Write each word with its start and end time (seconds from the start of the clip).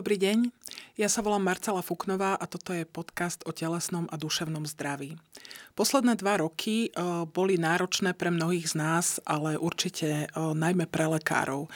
Dobrý 0.00 0.16
deň, 0.16 0.48
ja 0.96 1.12
sa 1.12 1.20
volám 1.20 1.44
Marcela 1.44 1.84
Fuknová 1.84 2.32
a 2.32 2.48
toto 2.48 2.72
je 2.72 2.88
podcast 2.88 3.44
o 3.44 3.52
telesnom 3.52 4.08
a 4.08 4.16
duševnom 4.16 4.64
zdraví. 4.64 5.20
Posledné 5.76 6.16
dva 6.16 6.40
roky 6.40 6.88
e, 6.88 6.90
boli 7.28 7.60
náročné 7.60 8.16
pre 8.16 8.32
mnohých 8.32 8.72
z 8.72 8.74
nás, 8.80 9.20
ale 9.28 9.60
určite 9.60 10.24
e, 10.24 10.26
najmä 10.32 10.88
pre 10.88 11.04
lekárov, 11.04 11.68
e, 11.68 11.70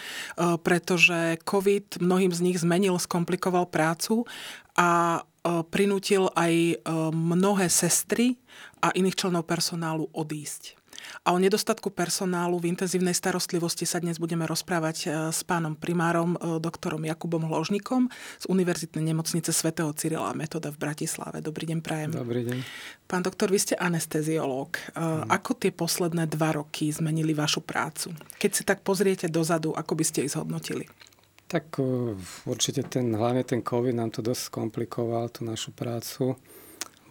pretože 0.57 1.37
COVID 1.45 2.01
mnohým 2.01 2.33
z 2.33 2.41
nich 2.41 2.57
zmenil, 2.65 2.97
skomplikoval 2.97 3.69
prácu 3.69 4.25
a 4.73 5.21
prinútil 5.69 6.33
aj 6.33 6.81
mnohé 7.13 7.69
sestry 7.69 8.41
a 8.81 8.89
iných 8.97 9.21
členov 9.21 9.45
personálu 9.45 10.09
odísť. 10.17 10.81
A 11.25 11.33
o 11.33 11.41
nedostatku 11.41 11.89
personálu 11.89 12.61
v 12.61 12.77
intenzívnej 12.77 13.17
starostlivosti 13.17 13.89
sa 13.89 13.97
dnes 13.97 14.21
budeme 14.21 14.45
rozprávať 14.45 14.97
e, 15.01 15.33
s 15.33 15.41
pánom 15.41 15.73
primárom, 15.73 16.37
e, 16.37 16.61
doktorom 16.61 17.01
Jakubom 17.01 17.49
Hložnikom 17.49 18.13
z 18.13 18.45
Univerzitnej 18.45 19.09
nemocnice 19.09 19.49
svätého 19.49 19.89
Cyrila 19.97 20.37
Metoda 20.37 20.69
v 20.69 20.77
Bratislave. 20.77 21.41
Dobrý 21.41 21.65
deň, 21.73 21.81
prajem. 21.81 22.13
Dobrý 22.13 22.45
deň. 22.45 22.59
Pán 23.09 23.25
doktor, 23.25 23.49
vy 23.49 23.57
ste 23.57 23.73
anesteziológ. 23.73 24.77
Hmm. 24.93 25.25
Ako 25.33 25.57
tie 25.57 25.73
posledné 25.73 26.29
dva 26.29 26.61
roky 26.61 26.93
zmenili 26.93 27.33
vašu 27.33 27.65
prácu? 27.65 28.13
Keď 28.37 28.51
si 28.53 28.63
tak 28.69 28.85
pozriete 28.85 29.25
dozadu, 29.33 29.73
ako 29.73 29.97
by 29.97 30.05
ste 30.05 30.29
ich 30.29 30.37
zhodnotili? 30.37 30.85
Tak 31.49 31.81
určite 32.45 32.85
ten, 32.85 33.17
hlavne 33.17 33.49
ten 33.49 33.65
COVID 33.65 33.97
nám 33.97 34.13
to 34.13 34.21
dosť 34.21 34.53
komplikoval, 34.53 35.33
tú 35.33 35.49
našu 35.49 35.73
prácu. 35.73 36.37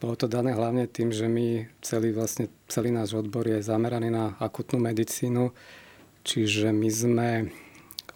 Bolo 0.04 0.20
to 0.20 0.28
dané 0.28 0.52
hlavne 0.52 0.84
tým, 0.92 1.16
že 1.16 1.32
my 1.32 1.64
celý, 1.80 2.12
vlastne, 2.12 2.52
celý 2.68 2.92
náš 2.92 3.16
odbor 3.16 3.48
je 3.48 3.64
zameraný 3.64 4.12
na 4.12 4.36
akutnú 4.36 4.76
medicínu, 4.84 5.56
čiže 6.28 6.76
my 6.76 6.90
sme 6.92 7.30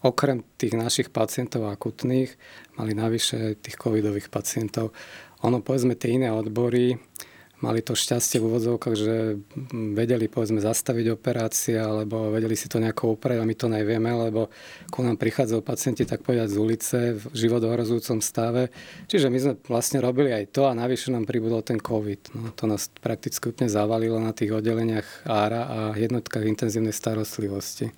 okrem 0.04 0.44
tých 0.60 0.76
našich 0.76 1.16
pacientov 1.16 1.64
akutných 1.72 2.36
mali 2.76 2.92
navyše 2.92 3.56
tých 3.64 3.80
covidových 3.80 4.28
pacientov. 4.28 4.92
Ono, 5.48 5.64
povedzme, 5.64 5.96
tie 5.96 6.20
iné 6.20 6.28
odbory, 6.28 7.00
mali 7.60 7.82
to 7.82 7.98
šťastie 7.98 8.38
v 8.38 8.48
úvodzovkách, 8.54 8.96
že 8.96 9.42
vedeli 9.98 10.30
povedzme 10.30 10.62
zastaviť 10.62 11.18
operácie 11.18 11.74
alebo 11.82 12.30
vedeli 12.30 12.54
si 12.54 12.70
to 12.70 12.78
nejako 12.78 13.18
upraviť 13.18 13.42
a 13.42 13.50
my 13.50 13.56
to 13.58 13.68
nevieme, 13.68 14.12
lebo 14.14 14.54
ku 14.94 15.02
nám 15.02 15.18
prichádzajú 15.18 15.62
pacienti 15.66 16.06
tak 16.06 16.22
povedať 16.22 16.54
z 16.54 16.58
ulice 16.62 16.98
v 17.18 17.24
životohrozujúcom 17.34 18.22
stave. 18.22 18.70
Čiže 19.10 19.34
my 19.34 19.38
sme 19.42 19.54
vlastne 19.66 19.98
robili 20.06 20.30
aj 20.30 20.54
to 20.54 20.70
a 20.70 20.78
navyše 20.78 21.10
nám 21.10 21.26
pribudol 21.26 21.66
ten 21.66 21.82
COVID. 21.82 22.22
No, 22.38 22.54
to 22.54 22.70
nás 22.70 22.94
prakticky 23.02 23.50
úplne 23.50 23.74
zavalilo 23.74 24.22
na 24.22 24.38
tých 24.38 24.54
oddeleniach 24.54 25.26
ára 25.26 25.62
a 25.66 25.80
jednotkách 25.98 26.46
intenzívnej 26.46 26.94
starostlivosti. 26.94 27.90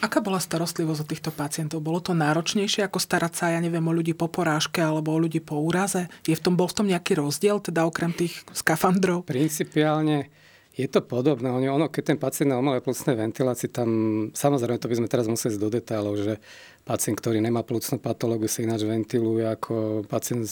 Aká 0.00 0.24
bola 0.24 0.40
starostlivosť 0.40 1.00
od 1.04 1.10
týchto 1.12 1.30
pacientov? 1.30 1.84
Bolo 1.84 2.00
to 2.00 2.16
náročnejšie 2.16 2.88
ako 2.88 2.96
starať 2.96 3.32
sa, 3.36 3.52
ja 3.52 3.60
neviem, 3.60 3.84
o 3.84 3.92
ľudí 3.92 4.16
po 4.16 4.32
porážke 4.32 4.80
alebo 4.80 5.12
o 5.12 5.20
ľudí 5.20 5.44
po 5.44 5.60
úraze? 5.60 6.08
Je 6.24 6.32
v 6.34 6.42
tom, 6.42 6.56
bol 6.56 6.66
v 6.66 6.76
tom 6.80 6.86
nejaký 6.88 7.20
rozdiel, 7.20 7.60
teda 7.60 7.84
okrem 7.84 8.10
tých 8.10 8.40
skafandrov 8.56 9.01
Andro? 9.02 9.26
Principiálne 9.26 10.30
je 10.72 10.86
to 10.86 11.02
podobné. 11.02 11.50
Ono, 11.50 11.90
keď 11.90 12.14
ten 12.14 12.18
pacient 12.22 12.54
na 12.54 12.56
umelej 12.62 12.86
plúcnej 12.86 13.18
ventilácii, 13.18 13.68
tam 13.68 13.90
samozrejme 14.30 14.78
to 14.78 14.86
by 14.86 14.96
sme 15.02 15.08
teraz 15.10 15.26
museli 15.26 15.58
do 15.58 15.66
detailov, 15.68 16.22
že 16.22 16.38
pacient, 16.86 17.18
ktorý 17.18 17.42
nemá 17.42 17.66
plúcnú 17.66 17.98
patológiu, 17.98 18.46
sa 18.46 18.62
ináč 18.62 18.86
ventiluje 18.86 19.42
ako 19.42 20.06
pacient, 20.06 20.46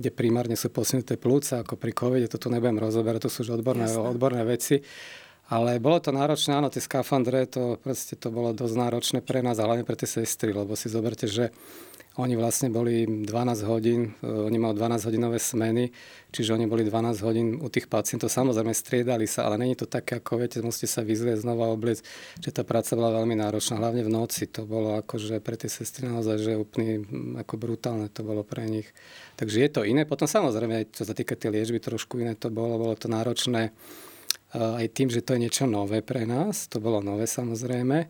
kde 0.00 0.10
primárne 0.10 0.56
sú 0.56 0.72
posunuté 0.72 1.20
plúca, 1.20 1.60
ako 1.60 1.76
pri 1.76 1.92
covid 1.92 2.26
to 2.32 2.40
tu 2.40 2.48
nebudem 2.48 2.80
rozoberať, 2.80 3.28
to 3.28 3.30
sú 3.30 3.44
už 3.44 3.60
odborné, 3.60 3.86
odborné 3.92 4.42
veci. 4.48 4.80
Ale 5.52 5.76
bolo 5.76 6.00
to 6.00 6.08
náročné, 6.08 6.56
áno, 6.56 6.72
tie 6.72 6.80
skafandre, 6.80 7.44
to, 7.44 7.76
proste, 7.84 8.16
to 8.16 8.32
bolo 8.32 8.56
dosť 8.56 8.74
náročné 8.80 9.18
pre 9.20 9.44
nás, 9.44 9.60
ale 9.60 9.76
hlavne 9.76 9.84
pre 9.84 9.92
tie 9.92 10.08
sestry, 10.08 10.56
lebo 10.56 10.72
si 10.72 10.88
zoberte, 10.88 11.28
že 11.28 11.52
oni 12.14 12.38
vlastne 12.38 12.70
boli 12.70 13.26
12 13.26 13.26
hodín, 13.66 14.14
e, 14.22 14.30
oni 14.30 14.54
mali 14.54 14.78
12 14.78 15.02
hodinové 15.10 15.42
smeny, 15.42 15.90
čiže 16.30 16.54
oni 16.54 16.70
boli 16.70 16.86
12 16.86 17.26
hodín 17.26 17.58
u 17.58 17.66
tých 17.66 17.90
pacientov. 17.90 18.30
Samozrejme 18.30 18.70
striedali 18.70 19.26
sa, 19.26 19.50
ale 19.50 19.58
není 19.58 19.74
to 19.74 19.90
také, 19.90 20.22
ako 20.22 20.38
viete, 20.38 20.62
musíte 20.62 20.86
sa 20.86 21.02
vyzlieť 21.02 21.42
znova 21.42 21.74
obliec, 21.74 22.06
že 22.38 22.54
tá 22.54 22.62
práca 22.62 22.94
bola 22.94 23.18
veľmi 23.18 23.34
náročná, 23.34 23.82
hlavne 23.82 24.06
v 24.06 24.14
noci. 24.14 24.46
To 24.54 24.62
bolo 24.62 24.94
akože 25.02 25.42
pre 25.42 25.58
tie 25.58 25.66
sestry 25.66 26.06
naozaj, 26.06 26.38
že 26.38 26.52
úplne 26.54 27.02
ako 27.42 27.54
brutálne 27.58 28.06
to 28.06 28.22
bolo 28.22 28.46
pre 28.46 28.62
nich. 28.70 28.86
Takže 29.34 29.58
je 29.58 29.70
to 29.74 29.82
iné. 29.82 30.06
Potom 30.06 30.30
samozrejme, 30.30 30.94
čo 30.94 31.02
sa 31.02 31.18
týka 31.18 31.34
tej 31.34 31.50
liečby, 31.50 31.82
trošku 31.82 32.22
iné 32.22 32.38
to 32.38 32.46
bolo. 32.46 32.78
Bolo 32.78 32.94
to 32.94 33.10
náročné 33.10 33.70
e, 33.70 33.72
aj 34.54 34.86
tým, 34.94 35.10
že 35.10 35.18
to 35.18 35.34
je 35.34 35.50
niečo 35.50 35.66
nové 35.66 35.98
pre 35.98 36.30
nás. 36.30 36.70
To 36.70 36.78
bolo 36.78 37.02
nové 37.02 37.26
samozrejme. 37.26 38.06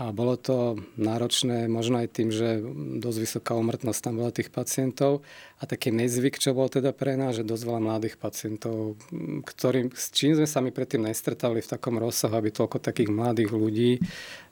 A 0.00 0.08
bolo 0.08 0.40
to 0.40 0.80
náročné 0.96 1.68
možno 1.68 2.00
aj 2.00 2.08
tým, 2.16 2.32
že 2.32 2.64
dosť 2.96 3.18
vysoká 3.20 3.52
umrtnosť 3.60 4.00
tam 4.00 4.24
bola 4.24 4.32
tých 4.32 4.48
pacientov 4.48 5.20
a 5.60 5.68
taký 5.68 5.92
nezvyk, 5.92 6.40
čo 6.40 6.56
bol 6.56 6.72
teda 6.72 6.96
pre 6.96 7.12
nás, 7.14 7.36
že 7.36 7.44
dosť 7.44 7.64
veľa 7.68 7.80
mladých 7.84 8.16
pacientov, 8.16 8.96
ktorým, 9.44 9.92
s 9.92 10.08
čím 10.08 10.32
sme 10.32 10.48
sa 10.48 10.64
my 10.64 10.72
predtým 10.72 11.04
nestretali 11.04 11.60
v 11.60 11.70
takom 11.76 12.00
rozsahu, 12.00 12.32
aby 12.32 12.48
toľko 12.48 12.80
takých 12.80 13.12
mladých 13.12 13.52
ľudí, 13.52 14.00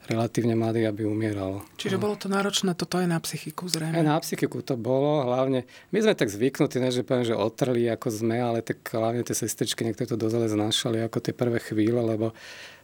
relatívne 0.05 0.53
mladých, 0.53 0.93
aby 0.93 1.09
umieralo. 1.09 1.65
Čiže 1.73 1.97
bolo 1.97 2.21
to 2.21 2.29
náročné 2.29 2.77
toto 2.77 3.01
aj 3.01 3.09
na 3.09 3.17
psychiku 3.17 3.65
zrejme? 3.65 3.97
Aj 3.97 4.05
na 4.05 4.21
psychiku 4.21 4.61
to 4.61 4.77
bolo, 4.77 5.25
hlavne, 5.25 5.65
my 5.89 5.97
sme 6.05 6.13
tak 6.13 6.29
zvyknutí, 6.29 6.77
ne, 6.77 6.93
že 6.93 7.01
poviem, 7.01 7.25
že 7.25 7.33
otrli 7.33 7.89
ako 7.89 8.13
sme, 8.13 8.37
ale 8.37 8.61
tak 8.61 8.77
hlavne 8.93 9.25
tie 9.25 9.33
sestričky 9.33 9.81
niektoré 9.81 10.05
to 10.05 10.21
dosť 10.21 10.53
znášali 10.53 11.01
ako 11.01 11.17
tie 11.17 11.33
prvé 11.33 11.57
chvíle, 11.57 11.97
lebo 11.97 12.37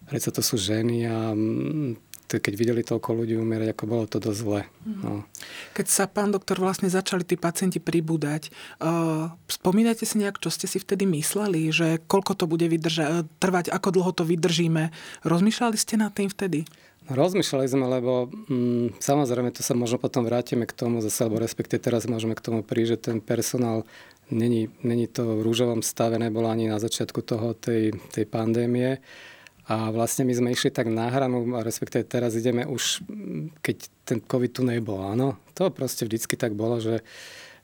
predsa 0.10 0.34
to 0.34 0.42
sú 0.42 0.58
ženy 0.58 1.06
a 1.06 1.38
keď 2.28 2.54
videli 2.60 2.84
toľko 2.84 3.24
ľudí 3.24 3.40
umierať, 3.40 3.72
ako 3.72 3.84
bolo 3.88 4.06
to 4.06 4.20
dosť 4.20 4.40
zle. 4.44 4.62
Mhm. 4.84 5.00
No. 5.00 5.24
Keď 5.72 5.88
sa, 5.88 6.04
pán 6.12 6.36
doktor, 6.36 6.60
vlastne 6.60 6.92
začali 6.92 7.24
tí 7.24 7.40
pacienti 7.40 7.80
pribúdať, 7.80 8.52
uh, 8.84 9.32
spomínate 9.48 10.04
si 10.04 10.20
nejak, 10.20 10.44
čo 10.44 10.52
ste 10.52 10.68
si 10.68 10.84
vtedy 10.84 11.08
mysleli, 11.08 11.72
že 11.72 12.04
koľko 12.06 12.36
to 12.36 12.46
bude 12.52 12.68
vydrža- 12.68 13.24
trvať, 13.40 13.72
ako 13.72 13.90
dlho 13.96 14.12
to 14.12 14.28
vydržíme? 14.28 14.92
Rozmýšľali 15.24 15.78
ste 15.80 15.96
nad 15.96 16.12
tým 16.12 16.28
vtedy? 16.28 16.68
No, 17.08 17.16
rozmýšľali 17.16 17.68
sme, 17.72 17.86
lebo 17.88 18.28
mm, 18.28 19.00
samozrejme 19.00 19.56
to 19.56 19.64
sa 19.64 19.72
možno 19.72 19.96
potom 19.96 20.28
vrátime 20.28 20.68
k 20.68 20.76
tomu 20.76 21.00
zase, 21.00 21.24
alebo 21.24 21.40
respektive 21.40 21.80
teraz 21.80 22.04
môžeme 22.04 22.36
k 22.36 22.44
tomu 22.44 22.60
prísť, 22.68 22.90
že 22.92 22.98
ten 23.00 23.18
personál 23.24 23.88
není, 24.28 24.68
není 24.84 25.08
to 25.08 25.40
v 25.40 25.44
rúžovom 25.48 25.80
stave, 25.80 26.20
nebolo 26.20 26.52
ani 26.52 26.68
na 26.68 26.84
začiatku 26.84 27.24
toho 27.24 27.56
tej, 27.56 27.96
tej 28.12 28.28
pandémie. 28.28 29.00
A 29.68 29.92
vlastne 29.92 30.24
my 30.24 30.32
sme 30.32 30.50
išli 30.56 30.72
tak 30.72 30.88
na 30.88 31.12
hranu, 31.12 31.44
a 31.56 31.60
respektíve 31.60 32.08
teraz 32.08 32.40
ideme 32.40 32.64
už, 32.64 33.04
keď 33.60 33.78
ten 34.08 34.24
COVID 34.24 34.52
tu 34.56 34.64
nebol, 34.64 35.04
áno. 35.04 35.36
To 35.60 35.68
proste 35.76 36.08
vždycky 36.08 36.40
tak 36.40 36.56
bolo, 36.56 36.80
že 36.80 37.04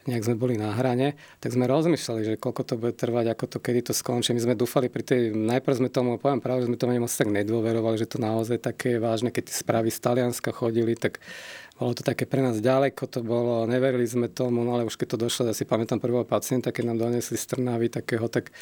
nejak 0.05 0.23
sme 0.27 0.35
boli 0.35 0.59
na 0.59 0.75
hrane, 0.75 1.15
tak 1.39 1.55
sme 1.55 1.69
rozmýšľali, 1.69 2.21
že 2.23 2.33
koľko 2.41 2.61
to 2.63 2.75
bude 2.75 2.93
trvať, 2.99 3.31
ako 3.31 3.45
to, 3.47 3.57
kedy 3.63 3.79
to 3.87 3.93
skončí. 3.95 4.35
My 4.35 4.41
sme 4.43 4.55
dúfali 4.59 4.91
pri 4.91 5.03
tej, 5.03 5.21
najprv 5.31 5.75
sme 5.79 5.89
tomu, 5.89 6.19
poviem 6.19 6.43
pravdu, 6.43 6.67
že 6.67 6.69
sme 6.71 6.79
tomu 6.79 6.95
moc 6.99 7.11
tak 7.11 7.29
nedôverovali, 7.31 7.95
že 7.95 8.09
to 8.09 8.17
naozaj 8.19 8.59
také 8.59 8.95
je 8.95 8.99
vážne, 8.99 9.29
keď 9.31 9.51
správy 9.51 9.89
z 9.89 9.99
Talianska 10.03 10.51
chodili, 10.51 10.93
tak 10.99 11.23
bolo 11.79 11.97
to 11.97 12.05
také 12.05 12.29
pre 12.29 12.39
nás 12.39 12.61
ďaleko, 12.61 13.09
to 13.09 13.25
bolo, 13.25 13.65
neverili 13.65 14.05
sme 14.05 14.29
tomu, 14.29 14.61
no 14.61 14.77
ale 14.77 14.85
už 14.85 14.93
keď 14.93 15.17
to 15.17 15.17
došlo, 15.25 15.49
ja 15.49 15.57
si 15.57 15.65
pamätám 15.65 15.97
prvého 15.97 16.23
pacienta, 16.23 16.69
keď 16.69 16.93
nám 16.93 17.09
donesli 17.09 17.33
z 17.33 17.45
Trnavy 17.49 17.89
takého, 17.89 18.29
tak 18.29 18.53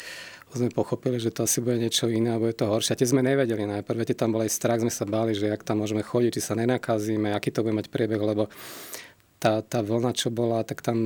sme 0.52 0.68
pochopili, 0.68 1.16
že 1.16 1.32
to 1.32 1.48
asi 1.48 1.64
bude 1.64 1.80
niečo 1.80 2.12
iné 2.12 2.36
a 2.36 2.40
bude 2.40 2.52
to 2.52 2.68
horšie. 2.68 2.92
A 2.92 2.98
tie 3.00 3.08
sme 3.08 3.24
nevedeli 3.24 3.64
najprv, 3.64 4.04
viete, 4.04 4.16
tam 4.16 4.36
bol 4.36 4.44
aj 4.44 4.52
strach, 4.52 4.84
sme 4.84 4.92
sa 4.92 5.08
báli, 5.08 5.32
že 5.32 5.48
ak 5.48 5.64
tam 5.64 5.80
môžeme 5.80 6.04
chodiť, 6.04 6.30
či 6.36 6.42
sa 6.44 6.52
nenakazíme, 6.56 7.32
aký 7.32 7.48
to 7.48 7.64
bude 7.64 7.72
mať 7.72 7.88
priebeh, 7.88 8.20
lebo 8.20 8.52
tá, 9.42 9.58
tá 9.58 9.82
vlna, 9.82 10.14
čo 10.14 10.30
bola, 10.30 10.62
tak 10.62 10.86
tam 10.86 10.98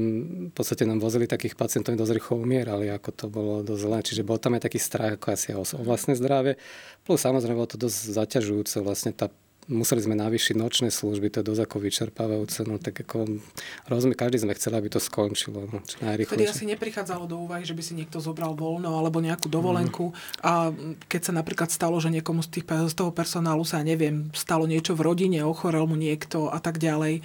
v 0.48 0.52
podstate 0.52 0.84
nám 0.84 1.00
vozili 1.00 1.24
takých 1.24 1.56
pacientov, 1.56 1.96
dosť 1.96 2.20
rýchlo 2.20 2.44
umierali, 2.44 2.92
ako 2.92 3.08
to 3.16 3.26
bolo 3.32 3.64
dosť 3.64 3.80
zlé. 3.80 3.98
Čiže 4.04 4.28
bol 4.28 4.36
tam 4.36 4.60
aj 4.60 4.68
taký 4.68 4.76
strach, 4.76 5.16
ako 5.16 5.26
asi 5.32 5.56
o 5.56 5.64
vlastné 5.64 6.12
zdravie. 6.20 6.60
Plus 7.08 7.16
samozrejme 7.16 7.56
bolo 7.56 7.72
to 7.72 7.80
dosť 7.80 8.12
zaťažujúce, 8.12 8.84
vlastne 8.84 9.16
tá 9.16 9.32
museli 9.66 10.00
sme 10.02 10.14
navýšiť 10.14 10.54
nočné 10.54 10.88
služby, 10.94 11.30
to 11.30 11.42
je 11.42 11.46
dosť 11.50 11.62
ako 11.66 11.76
vyčerpávajúce, 11.82 12.62
no 12.66 12.78
tak 12.78 13.02
ako 13.02 13.42
rozumie, 13.90 14.14
každý 14.14 14.46
sme 14.46 14.54
chceli, 14.54 14.78
aby 14.78 14.88
to 14.90 15.02
skončilo, 15.02 15.66
no, 15.66 15.82
čo. 15.82 15.98
Vtedy 16.02 16.46
asi 16.46 16.64
neprichádzalo 16.70 17.26
do 17.26 17.42
úvahy, 17.42 17.66
že 17.66 17.74
by 17.74 17.82
si 17.82 17.98
niekto 17.98 18.22
zobral 18.22 18.54
voľno 18.54 18.94
alebo 18.94 19.18
nejakú 19.18 19.50
dovolenku 19.50 20.14
mm. 20.14 20.46
a 20.46 20.70
keď 21.10 21.20
sa 21.20 21.32
napríklad 21.34 21.68
stalo, 21.70 21.98
že 21.98 22.14
niekomu 22.14 22.46
z, 22.46 22.60
tých, 22.60 22.64
z 22.66 22.94
toho 22.94 23.10
personálu 23.10 23.66
sa, 23.66 23.82
neviem, 23.82 24.30
stalo 24.32 24.70
niečo 24.70 24.94
v 24.94 25.02
rodine, 25.02 25.42
ochorel 25.42 25.84
mu 25.90 25.98
niekto 25.98 26.48
a 26.48 26.62
tak 26.62 26.78
ďalej. 26.78 27.20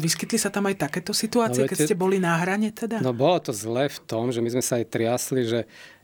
Vyskytli 0.00 0.40
sa 0.40 0.48
tam 0.48 0.66
aj 0.68 0.88
takéto 0.88 1.12
situácie, 1.12 1.64
no, 1.64 1.70
keď 1.70 1.78
ste 1.84 1.96
boli 1.96 2.16
na 2.16 2.40
hrane 2.40 2.72
teda? 2.72 3.04
No 3.04 3.12
bolo 3.12 3.38
to 3.38 3.52
zle 3.52 3.88
v 3.88 3.98
tom, 4.08 4.32
že 4.32 4.40
my 4.40 4.48
sme 4.48 4.64
sa 4.64 4.80
aj 4.80 4.86
triasli, 4.88 5.42
že 5.44 5.60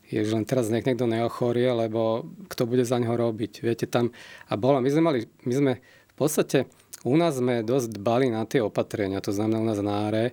je, 0.09 0.25
že 0.25 0.33
len 0.33 0.49
teraz 0.49 0.73
nech 0.73 0.89
niekto 0.89 1.05
neochorie, 1.05 1.69
lebo 1.69 2.25
kto 2.49 2.65
bude 2.65 2.83
za 2.89 2.97
neho 2.97 3.13
robiť. 3.13 3.61
Viete, 3.61 3.85
tam, 3.85 4.11
a 4.49 4.57
bolo, 4.57 4.81
my 4.81 4.89
sme 4.89 5.03
mali, 5.05 5.19
my 5.45 5.55
sme 5.55 5.73
v 5.85 6.15
podstate, 6.17 6.65
u 7.05 7.15
nás 7.15 7.37
sme 7.37 7.63
dosť 7.63 7.95
dbali 7.95 8.33
na 8.33 8.49
tie 8.49 8.65
opatrenia, 8.65 9.23
to 9.23 9.31
znamená 9.31 9.61
u 9.61 9.69
nás 9.69 9.79
na 9.85 10.09
áre, 10.09 10.33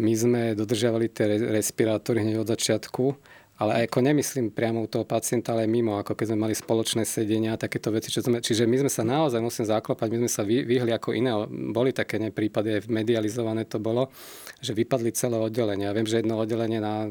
my 0.00 0.12
sme 0.16 0.42
dodržiavali 0.56 1.12
tie 1.12 1.36
respirátory 1.52 2.24
hneď 2.24 2.40
od 2.40 2.48
začiatku 2.48 3.04
ale 3.60 3.84
ako 3.84 4.00
nemyslím 4.00 4.56
priamo 4.56 4.80
u 4.80 4.88
toho 4.88 5.04
pacienta, 5.04 5.52
ale 5.52 5.68
mimo, 5.68 6.00
ako 6.00 6.16
keď 6.16 6.32
sme 6.32 6.48
mali 6.48 6.56
spoločné 6.56 7.04
sedenia 7.04 7.52
a 7.52 7.60
takéto 7.60 7.92
veci. 7.92 8.08
Čo 8.08 8.24
sme, 8.24 8.40
čiže 8.40 8.64
my 8.64 8.80
sme 8.80 8.90
sa 8.90 9.04
naozaj, 9.04 9.36
musím 9.36 9.68
zaklopať, 9.68 10.08
my 10.08 10.18
sme 10.24 10.30
sa 10.32 10.48
vyhli 10.48 10.88
ako 10.88 11.12
iné, 11.12 11.28
boli 11.68 11.92
také 11.92 12.16
neprípady, 12.16 12.80
aj 12.80 12.88
medializované 12.88 13.68
to 13.68 13.76
bolo, 13.76 14.08
že 14.64 14.72
vypadli 14.72 15.12
celé 15.12 15.36
oddelenie. 15.36 15.84
Ja 15.84 15.92
viem, 15.92 16.08
že 16.08 16.24
jedno 16.24 16.40
oddelenie 16.40 16.80
na 16.80 17.04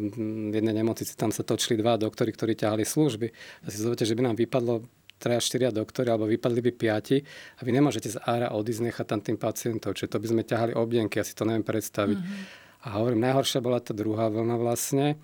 jednej 0.50 0.74
nemocnici, 0.82 1.14
tam 1.14 1.30
sa 1.30 1.46
točili 1.46 1.78
dva 1.78 2.02
doktory, 2.02 2.34
ktorí 2.34 2.58
ťahali 2.58 2.82
služby. 2.82 3.30
A 3.62 3.70
si 3.70 3.78
zoberte, 3.78 4.10
že 4.10 4.18
by 4.18 4.34
nám 4.34 4.36
vypadlo 4.42 4.90
traja, 5.22 5.38
štyria 5.44 5.70
doktori, 5.70 6.10
alebo 6.10 6.26
vypadli 6.26 6.66
by 6.66 6.72
piati 6.74 7.22
a 7.60 7.62
vy 7.62 7.78
nemôžete 7.78 8.16
z 8.16 8.18
ára 8.26 8.56
odísť 8.56 8.90
nechať 8.90 9.06
tam 9.06 9.22
tým 9.22 9.38
pacientov. 9.38 9.94
Čiže 9.94 10.16
to 10.16 10.18
by 10.18 10.28
sme 10.34 10.42
ťahali 10.48 10.74
obienky, 10.74 11.22
ja 11.22 11.28
si 11.28 11.38
to 11.38 11.46
neviem 11.46 11.62
predstaviť. 11.62 12.18
Mm-hmm. 12.18 12.88
A 12.90 12.98
hovorím, 12.98 13.22
najhoršia 13.22 13.60
bola 13.60 13.84
tá 13.84 13.92
druhá 13.92 14.32
vlna 14.32 14.56
vlastne, 14.56 15.20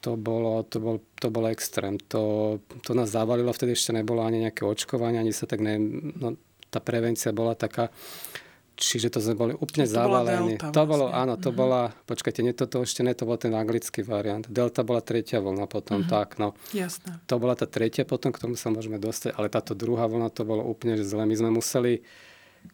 to 0.00 0.14
bolo, 0.14 0.62
to 0.62 0.78
bol, 0.78 0.96
to 1.18 1.28
bol 1.28 1.44
extrém. 1.50 1.98
To, 2.14 2.56
to 2.86 2.92
nás 2.94 3.10
zavalilo, 3.10 3.50
vtedy 3.50 3.74
ešte 3.74 3.90
nebolo 3.90 4.22
ani 4.22 4.46
nejaké 4.46 4.62
očkovanie, 4.62 5.18
ani 5.18 5.34
sa 5.34 5.50
tak 5.50 5.58
ne, 5.58 5.78
no, 6.14 6.38
tá 6.70 6.78
prevencia 6.78 7.34
bola 7.34 7.58
taká, 7.58 7.90
čiže 8.78 9.10
to 9.10 9.18
sme 9.18 9.34
boli 9.34 9.52
úplne 9.58 9.84
to 9.88 9.92
zavalení. 9.98 10.54
Delta, 10.54 10.70
to 10.70 10.82
bolo, 10.86 11.10
vlastne. 11.10 11.22
áno, 11.22 11.34
to 11.34 11.50
mm-hmm. 11.50 11.58
bola, 11.58 11.82
počkajte, 12.06 12.40
nie 12.46 12.54
toto 12.54 12.86
ešte 12.86 13.02
ne, 13.02 13.12
to 13.12 13.26
bol 13.26 13.34
ten 13.34 13.50
anglický 13.50 14.06
variant. 14.06 14.46
Delta 14.46 14.86
bola 14.86 15.02
tretia 15.02 15.42
vlna 15.42 15.66
potom, 15.66 16.06
mm-hmm. 16.06 16.12
tak, 16.14 16.38
no. 16.38 16.54
Jasné. 16.70 17.18
To 17.26 17.34
bola 17.42 17.58
tá 17.58 17.66
tretia 17.66 18.06
potom, 18.06 18.30
k 18.30 18.38
tomu 18.38 18.54
sa 18.54 18.70
môžeme 18.70 19.02
dostať, 19.02 19.34
ale 19.34 19.50
táto 19.50 19.74
druhá 19.74 20.06
vlna 20.06 20.30
to 20.30 20.46
bolo 20.46 20.62
úplne 20.62 20.94
že 20.94 21.10
zle. 21.10 21.26
My 21.26 21.34
sme 21.34 21.50
museli 21.50 22.06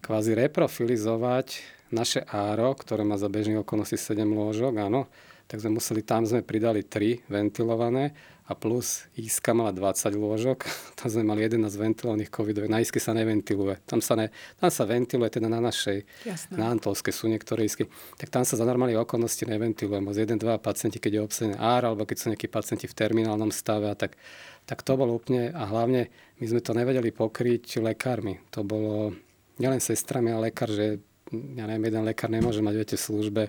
kvázi 0.05 0.37
reprofilizovať 0.37 1.61
naše 1.89 2.21
áro, 2.27 2.75
ktoré 2.75 3.07
má 3.07 3.17
za 3.17 3.31
bežných 3.31 3.63
okolností 3.63 3.97
7 3.97 4.27
lôžok, 4.27 4.83
áno, 4.83 5.07
tak 5.45 5.61
sme 5.61 5.77
museli, 5.77 6.01
tam 6.01 6.25
sme 6.25 6.41
pridali 6.41 6.83
3 6.83 7.29
ventilované 7.29 8.17
a 8.45 8.53
plus 8.53 9.09
ISKA 9.17 9.57
mala 9.57 9.73
20 9.73 10.21
lôžok, 10.21 10.69
tam 11.01 11.09
sme 11.09 11.25
mali 11.25 11.49
11 11.49 11.65
ventilovaných 11.65 12.29
covidových. 12.29 12.73
Na 12.73 12.81
ISKE 12.85 13.01
sa 13.01 13.17
neventiluje. 13.17 13.81
Tam 13.89 14.05
sa, 14.05 14.21
ne, 14.21 14.29
tam 14.61 14.69
sa 14.69 14.85
ventiluje 14.85 15.33
teda 15.33 15.49
na 15.49 15.65
našej, 15.65 16.05
Jasné. 16.29 16.53
na 16.53 16.69
Antolske 16.69 17.09
sú 17.09 17.33
niektoré 17.33 17.65
ISKY. 17.65 17.89
Tak 18.21 18.29
tam 18.29 18.45
sa 18.45 18.61
za 18.61 18.65
normálne 18.69 19.01
okolnosti 19.01 19.49
neventiluje. 19.49 19.97
Z 20.13 20.29
1-2 20.37 20.61
pacienti, 20.61 21.01
keď 21.01 21.13
je 21.17 21.21
obsadený 21.25 21.55
AR, 21.57 21.89
alebo 21.89 22.05
keď 22.05 22.17
sú 22.21 22.27
nejakí 22.33 22.49
pacienti 22.53 22.85
v 22.85 22.97
terminálnom 22.97 23.49
stave, 23.49 23.89
tak, 23.97 24.21
tak 24.69 24.85
to 24.85 24.93
bolo 25.01 25.17
úplne, 25.17 25.49
a 25.49 25.65
hlavne 25.65 26.13
my 26.37 26.45
sme 26.45 26.61
to 26.61 26.77
nevedeli 26.77 27.17
pokryť 27.17 27.81
lekármi. 27.81 28.45
To 28.53 28.61
bolo 28.61 29.17
nielen 29.57 29.81
sestrami, 29.81 30.37
ale 30.37 30.53
lekár, 30.53 30.69
že 30.69 31.01
ja 31.33 31.65
neviem, 31.65 31.89
jeden 31.89 32.05
lekár 32.05 32.29
nemôže 32.29 32.61
mať, 32.61 32.75
viete, 32.77 32.97
v 33.01 33.07
službe 33.09 33.43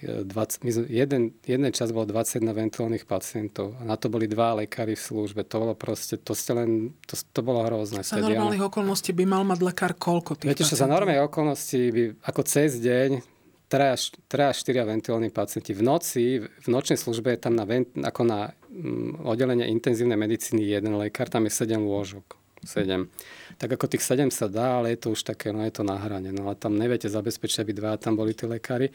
20, 0.00 0.64
my 0.64 0.70
jeden, 0.88 1.22
jeden 1.44 1.70
čas 1.76 1.92
bol 1.92 2.08
21 2.08 2.56
ventilovaných 2.56 3.04
pacientov 3.04 3.76
a 3.76 3.84
na 3.84 4.00
to 4.00 4.08
boli 4.08 4.24
dva 4.24 4.56
lekári 4.56 4.96
v 4.96 5.02
službe. 5.02 5.44
To 5.44 5.60
bolo 5.60 5.74
proste, 5.76 6.16
to 6.16 6.32
ste 6.32 6.56
len, 6.56 6.96
to, 7.04 7.20
to 7.20 7.40
bolo 7.44 7.60
hrozné. 7.68 8.00
Za 8.00 8.16
normálnych 8.16 8.64
okolností 8.64 9.12
by 9.12 9.24
mal 9.28 9.44
mať 9.44 9.60
lekár 9.60 9.92
koľko 9.92 10.40
tých 10.40 10.48
Viete, 10.56 10.64
čo 10.64 10.80
za 10.80 10.88
normálnych 10.88 11.28
okolností 11.28 11.80
by, 11.92 12.02
ako 12.24 12.40
cez 12.48 12.80
deň, 12.80 13.20
traja, 13.68 14.50
štyria 14.56 14.88
ventilovaní 14.88 15.28
pacienti. 15.28 15.76
V 15.76 15.82
noci, 15.84 16.42
v 16.42 16.68
nočnej 16.68 16.98
službe 16.98 17.36
je 17.36 17.40
tam 17.44 17.54
na, 17.54 17.68
ako 18.08 18.22
na 18.26 18.56
um, 18.72 19.14
oddelenie 19.22 19.68
intenzívnej 19.70 20.16
medicíny 20.16 20.66
jeden 20.66 20.96
lekár, 20.98 21.30
tam 21.30 21.44
je 21.46 21.52
7 21.54 21.76
lôžok. 21.76 22.40
7. 22.60 23.08
Tak 23.56 23.72
ako 23.72 23.88
tých 23.88 24.04
7 24.04 24.28
sa 24.28 24.44
dá, 24.44 24.80
ale 24.80 24.92
je 24.92 25.00
to 25.00 25.16
už 25.16 25.24
také, 25.24 25.48
no 25.48 25.64
je 25.64 25.72
to 25.72 25.80
na 25.80 25.96
hrane. 25.96 26.28
No 26.28 26.52
a 26.52 26.56
tam 26.56 26.76
neviete 26.76 27.08
zabezpečiť, 27.08 27.64
aby 27.64 27.72
dva 27.72 27.96
tam 27.96 28.20
boli 28.20 28.36
tí 28.36 28.44
lekári. 28.44 28.92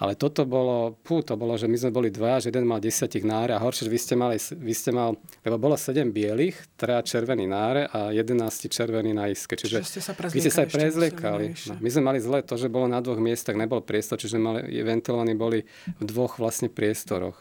Ale 0.00 0.16
toto 0.16 0.48
bolo, 0.48 0.96
pú, 1.04 1.20
to 1.20 1.36
bolo, 1.36 1.54
že 1.60 1.68
my 1.68 1.76
sme 1.76 1.90
boli 1.92 2.08
dva, 2.08 2.40
že 2.40 2.48
jeden 2.48 2.64
mal 2.64 2.80
desiatich 2.80 3.22
náre 3.22 3.52
a 3.52 3.60
horšie, 3.60 3.86
že 3.86 3.92
vy 3.92 3.98
ste 4.00 4.14
mali, 4.16 4.36
vy 4.40 4.72
ste 4.72 4.90
mal, 4.90 5.20
lebo 5.44 5.56
bolo 5.60 5.76
sedem 5.76 6.08
bielých, 6.08 6.56
teda 6.80 7.04
červený 7.04 7.44
náre 7.44 7.86
a 7.92 8.08
jedenácti 8.08 8.72
červený 8.72 9.12
na 9.12 9.28
iske. 9.28 9.52
Čiže, 9.52 9.84
ste 9.84 10.00
sa 10.00 10.16
vy 10.16 10.40
ste 10.40 10.48
sa 10.48 10.64
aj 10.64 10.70
prezliekali. 10.72 11.52
No, 11.68 11.74
my 11.78 11.88
sme 11.92 12.02
mali 12.08 12.18
zle 12.24 12.40
to, 12.40 12.56
že 12.56 12.72
bolo 12.72 12.88
na 12.88 13.04
dvoch 13.04 13.20
miestach, 13.20 13.54
nebol 13.54 13.84
priestor, 13.84 14.16
čiže 14.16 14.40
mali, 14.40 14.64
ventilovaní 14.80 15.36
boli 15.36 15.60
v 16.00 16.02
dvoch 16.08 16.40
vlastne 16.40 16.72
priestoroch. 16.72 17.36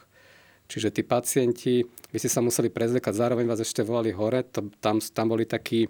Čiže 0.67 0.91
tí 0.91 1.01
pacienti, 1.03 1.83
vy 1.83 2.17
ste 2.19 2.31
sa 2.31 2.39
museli 2.39 2.71
prezliekať, 2.71 3.11
zároveň 3.11 3.43
vás 3.47 3.59
ešte 3.59 3.83
volali 3.83 4.15
hore, 4.15 4.43
to, 4.47 4.71
tam, 4.79 5.03
tam 5.03 5.27
boli 5.27 5.43
takí, 5.43 5.87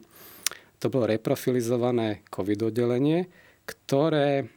to 0.81 0.90
bolo 0.90 1.06
reprofilizované 1.06 2.25
COVID 2.34 2.74
oddelenie, 2.74 3.30
ktoré 3.66 4.50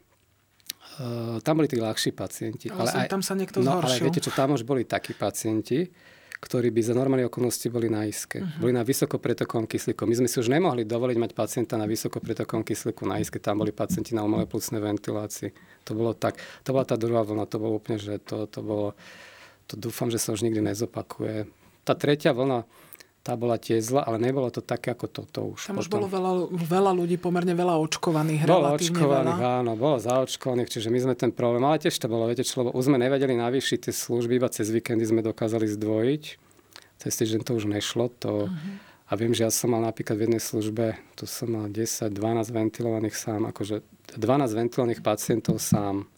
tam 1.43 1.55
boli 1.59 1.67
tí 1.67 1.79
ľahší 1.81 2.15
pacienti. 2.15 2.71
Ale, 2.71 2.87
ale 2.87 2.91
aj, 3.05 3.09
tam 3.11 3.23
sa 3.23 3.35
niekto 3.35 3.59
no, 3.63 3.79
zhoršil. 3.79 4.03
Ale 4.03 4.05
viete 4.11 4.21
čo, 4.23 4.31
tam 4.31 4.55
už 4.55 4.63
boli 4.63 4.87
takí 4.87 5.15
pacienti, 5.15 5.91
ktorí 6.45 6.69
by 6.69 6.81
za 6.85 6.93
normálne 6.93 7.25
okolnosti 7.25 7.65
boli 7.73 7.89
na 7.89 8.05
iske. 8.05 8.45
Uh-huh. 8.45 8.69
Boli 8.69 8.73
na 8.77 8.85
vysokopretokom 8.85 9.65
kyslíku. 9.65 10.05
My 10.05 10.15
sme 10.21 10.29
si 10.29 10.37
už 10.37 10.53
nemohli 10.53 10.85
dovoliť 10.85 11.17
mať 11.17 11.31
pacienta 11.33 11.81
na 11.81 11.89
vysokopretokom 11.89 12.61
kyslíku 12.61 13.09
na 13.09 13.17
iske. 13.17 13.41
Tam 13.41 13.65
boli 13.65 13.73
pacienti 13.73 14.13
na 14.13 14.29
umelej 14.29 14.47
plusnej 14.47 14.85
ventilácii. 14.85 15.51
To 15.89 15.97
bolo 15.97 16.13
tak. 16.13 16.37
To 16.69 16.77
bola 16.77 16.85
tá 16.85 17.01
druhá 17.01 17.25
vlna. 17.25 17.49
To 17.49 17.57
bolo 17.57 17.81
úplne, 17.81 17.97
že 17.97 18.21
to, 18.21 18.45
to 18.45 18.61
bolo... 18.61 18.93
To 19.73 19.81
dúfam, 19.81 20.13
že 20.13 20.21
sa 20.21 20.37
už 20.37 20.45
nikdy 20.45 20.61
nezopakuje. 20.61 21.49
Tá 21.89 21.97
tretia 21.97 22.37
vlna, 22.37 22.69
tá 23.25 23.41
bola 23.41 23.57
tiež 23.57 23.81
zla, 23.89 24.05
ale 24.05 24.21
nebolo 24.21 24.53
to 24.53 24.61
také 24.61 24.93
ako 24.93 25.09
toto 25.09 25.57
už. 25.57 25.73
Tam 25.73 25.81
už 25.81 25.89
bolo 25.89 26.05
veľa, 26.05 26.53
veľa 26.53 26.93
ľudí, 26.93 27.17
pomerne 27.17 27.57
veľa 27.57 27.81
očkovaných. 27.81 28.45
Bolo 28.45 28.77
očkovaných, 28.77 29.41
veľa. 29.41 29.65
áno, 29.65 29.73
bolo 29.81 29.97
zaočkovaných, 29.97 30.69
čiže 30.69 30.93
my 30.93 30.99
sme 31.09 31.15
ten 31.17 31.33
problém, 31.33 31.65
ale 31.65 31.81
tiež 31.81 31.97
to 31.97 32.05
bolo, 32.05 32.29
viete 32.29 32.45
čo, 32.45 32.61
lebo 32.61 32.77
už 32.77 32.93
sme 32.93 33.01
nevedeli 33.01 33.33
navýšiť 33.41 33.89
tie 33.89 33.95
služby, 33.97 34.37
iba 34.37 34.53
cez 34.53 34.69
víkendy 34.69 35.09
sme 35.09 35.25
dokázali 35.25 35.65
zdvojiť. 35.65 36.23
Cez 37.01 37.13
týždeň 37.17 37.41
to 37.49 37.57
už 37.57 37.65
nešlo, 37.65 38.13
to... 38.21 38.53
Uh-huh. 38.53 38.93
A 39.05 39.21
viem, 39.21 39.37
že 39.37 39.45
ja 39.45 39.53
som 39.53 39.69
mal 39.69 39.85
napríklad 39.85 40.17
v 40.17 40.25
jednej 40.29 40.41
službe, 40.41 40.97
tu 41.13 41.29
som 41.29 41.53
mal 41.53 41.69
10-12 41.69 42.13
ventilovaných 42.49 43.13
sám, 43.13 43.53
akože 43.53 43.85
12 44.17 44.21
ventilovaných 44.53 45.05
pacientov 45.05 45.61
sám 45.61 46.09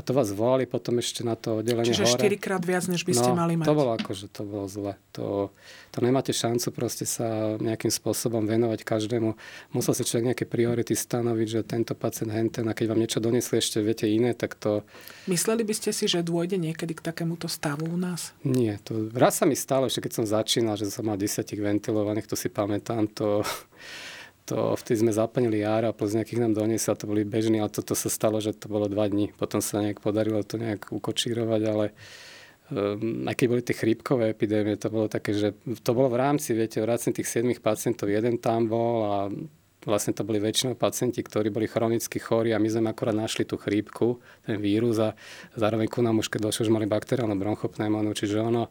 a 0.00 0.02
to 0.02 0.16
vás 0.16 0.32
volali 0.32 0.64
potom 0.64 0.96
ešte 0.96 1.20
na 1.20 1.36
to 1.36 1.60
oddelenie 1.60 1.92
Čiže 1.92 2.16
hore. 2.16 2.32
4 2.32 2.40
krát 2.40 2.64
viac, 2.64 2.88
než 2.88 3.04
by 3.04 3.12
ste 3.12 3.28
no, 3.28 3.36
mali 3.36 3.60
mať. 3.60 3.68
to 3.68 3.76
bolo 3.76 3.92
že 4.00 4.26
to 4.32 4.42
bolo 4.48 4.64
zle. 4.64 4.96
To, 5.12 5.52
to 5.92 5.98
nemáte 6.00 6.32
šancu 6.32 6.72
proste 6.72 7.04
sa 7.04 7.60
nejakým 7.60 7.92
spôsobom 7.92 8.48
venovať 8.48 8.80
každému. 8.80 9.36
Musel 9.76 9.92
si 9.92 10.08
človek 10.08 10.32
nejaké 10.32 10.44
priority 10.48 10.96
stanoviť, 10.96 11.46
že 11.52 11.60
tento 11.68 11.92
pacient 11.92 12.32
henten 12.32 12.64
a 12.64 12.72
keď 12.72 12.96
vám 12.96 13.00
niečo 13.04 13.20
donesli 13.20 13.60
ešte 13.60 13.84
viete 13.84 14.08
iné, 14.08 14.32
tak 14.32 14.56
to... 14.56 14.88
Mysleli 15.28 15.68
by 15.68 15.74
ste 15.76 15.92
si, 15.92 16.08
že 16.08 16.24
dôjde 16.24 16.56
niekedy 16.56 16.96
k 16.96 17.04
takémuto 17.04 17.44
stavu 17.44 17.84
u 17.84 18.00
nás? 18.00 18.32
Nie. 18.40 18.80
To, 18.88 19.12
raz 19.12 19.36
sa 19.36 19.44
mi 19.44 19.52
stalo, 19.52 19.84
ešte 19.84 20.08
keď 20.08 20.12
som 20.16 20.24
začínal, 20.24 20.80
že 20.80 20.88
som 20.88 21.04
mal 21.04 21.20
10 21.20 21.44
ventilovaných, 21.44 22.24
to 22.24 22.40
si 22.40 22.48
pamätám, 22.48 23.04
to 23.12 23.44
to 24.50 24.74
vtedy 24.74 25.06
sme 25.06 25.12
zaplnili 25.14 25.62
jára 25.62 25.94
a 25.94 25.96
plus 25.96 26.10
nejakých 26.10 26.42
nám 26.42 26.58
doniesla, 26.58 26.98
to 26.98 27.06
boli 27.06 27.22
bežní, 27.22 27.62
ale 27.62 27.70
toto 27.70 27.94
sa 27.94 28.10
stalo, 28.10 28.42
že 28.42 28.50
to 28.50 28.66
bolo 28.66 28.90
dva 28.90 29.06
dní. 29.06 29.30
Potom 29.30 29.62
sa 29.62 29.78
nejak 29.78 30.02
podarilo 30.02 30.42
to 30.42 30.58
nejak 30.58 30.90
ukočírovať, 30.90 31.62
ale 31.70 31.94
um, 32.74 33.30
aj 33.30 33.34
keď 33.38 33.46
boli 33.46 33.62
tie 33.62 33.78
chrípkové 33.78 34.34
epidémie, 34.34 34.74
to 34.74 34.90
bolo 34.90 35.06
také, 35.06 35.38
že 35.38 35.54
to 35.86 35.94
bolo 35.94 36.10
v 36.10 36.18
rámci, 36.18 36.50
viete, 36.50 36.82
v 36.82 36.90
rámci 36.90 37.14
tých 37.14 37.30
7 37.30 37.46
pacientov, 37.62 38.10
jeden 38.10 38.42
tam 38.42 38.66
bol 38.66 38.94
a 39.06 39.16
vlastne 39.86 40.12
to 40.18 40.26
boli 40.26 40.42
väčšinou 40.42 40.74
pacienti, 40.74 41.22
ktorí 41.22 41.54
boli 41.54 41.70
chronicky 41.70 42.18
chorí 42.18 42.50
a 42.50 42.58
my 42.58 42.68
sme 42.68 42.90
akorát 42.90 43.14
našli 43.14 43.46
tú 43.46 43.54
chrípku, 43.54 44.18
ten 44.42 44.58
vírus 44.58 44.98
a 44.98 45.14
zároveň 45.54 45.86
ku 45.86 46.02
nám 46.02 46.18
už, 46.18 46.26
keď 46.26 46.50
došlo, 46.50 46.66
už 46.66 46.74
mali 46.74 46.90
bakteriálnu 46.90 47.38
bronchopneumónu, 47.38 48.12
čiže 48.18 48.42
ono, 48.42 48.66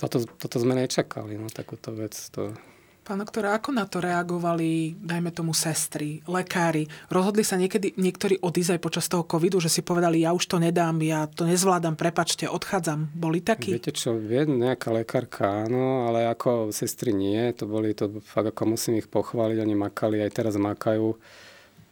toto, 0.00 0.24
toto 0.24 0.56
sme 0.56 0.72
nečakali, 0.72 1.36
no, 1.36 1.52
takúto 1.52 1.92
vec. 1.92 2.16
To, 2.32 2.56
Pán 3.02 3.18
doktor, 3.18 3.50
ako 3.50 3.74
na 3.74 3.82
to 3.82 3.98
reagovali, 3.98 4.94
dajme 4.94 5.34
tomu, 5.34 5.50
sestry, 5.50 6.22
lekári? 6.22 6.86
Rozhodli 7.10 7.42
sa 7.42 7.58
niekedy 7.58 7.98
niektorí 7.98 8.38
odísť 8.38 8.78
aj 8.78 8.80
počas 8.80 9.10
toho 9.10 9.26
covidu, 9.26 9.58
že 9.58 9.66
si 9.66 9.82
povedali, 9.82 10.22
ja 10.22 10.30
už 10.30 10.46
to 10.46 10.62
nedám, 10.62 11.02
ja 11.02 11.26
to 11.26 11.42
nezvládam, 11.42 11.98
prepačte, 11.98 12.46
odchádzam. 12.46 13.10
Boli 13.10 13.42
takí? 13.42 13.74
Viete 13.74 13.90
čo, 13.90 14.14
vie 14.14 14.46
nejaká 14.46 14.94
lekárka, 14.94 15.66
áno, 15.66 16.06
ale 16.06 16.30
ako 16.30 16.70
sestry 16.70 17.10
nie. 17.10 17.50
To 17.58 17.66
boli, 17.66 17.90
to 17.90 18.22
fakt 18.22 18.54
ako 18.54 18.78
musím 18.78 19.02
ich 19.02 19.10
pochváliť, 19.10 19.58
oni 19.58 19.74
makali, 19.74 20.22
aj 20.22 20.30
teraz 20.38 20.54
makajú 20.54 21.18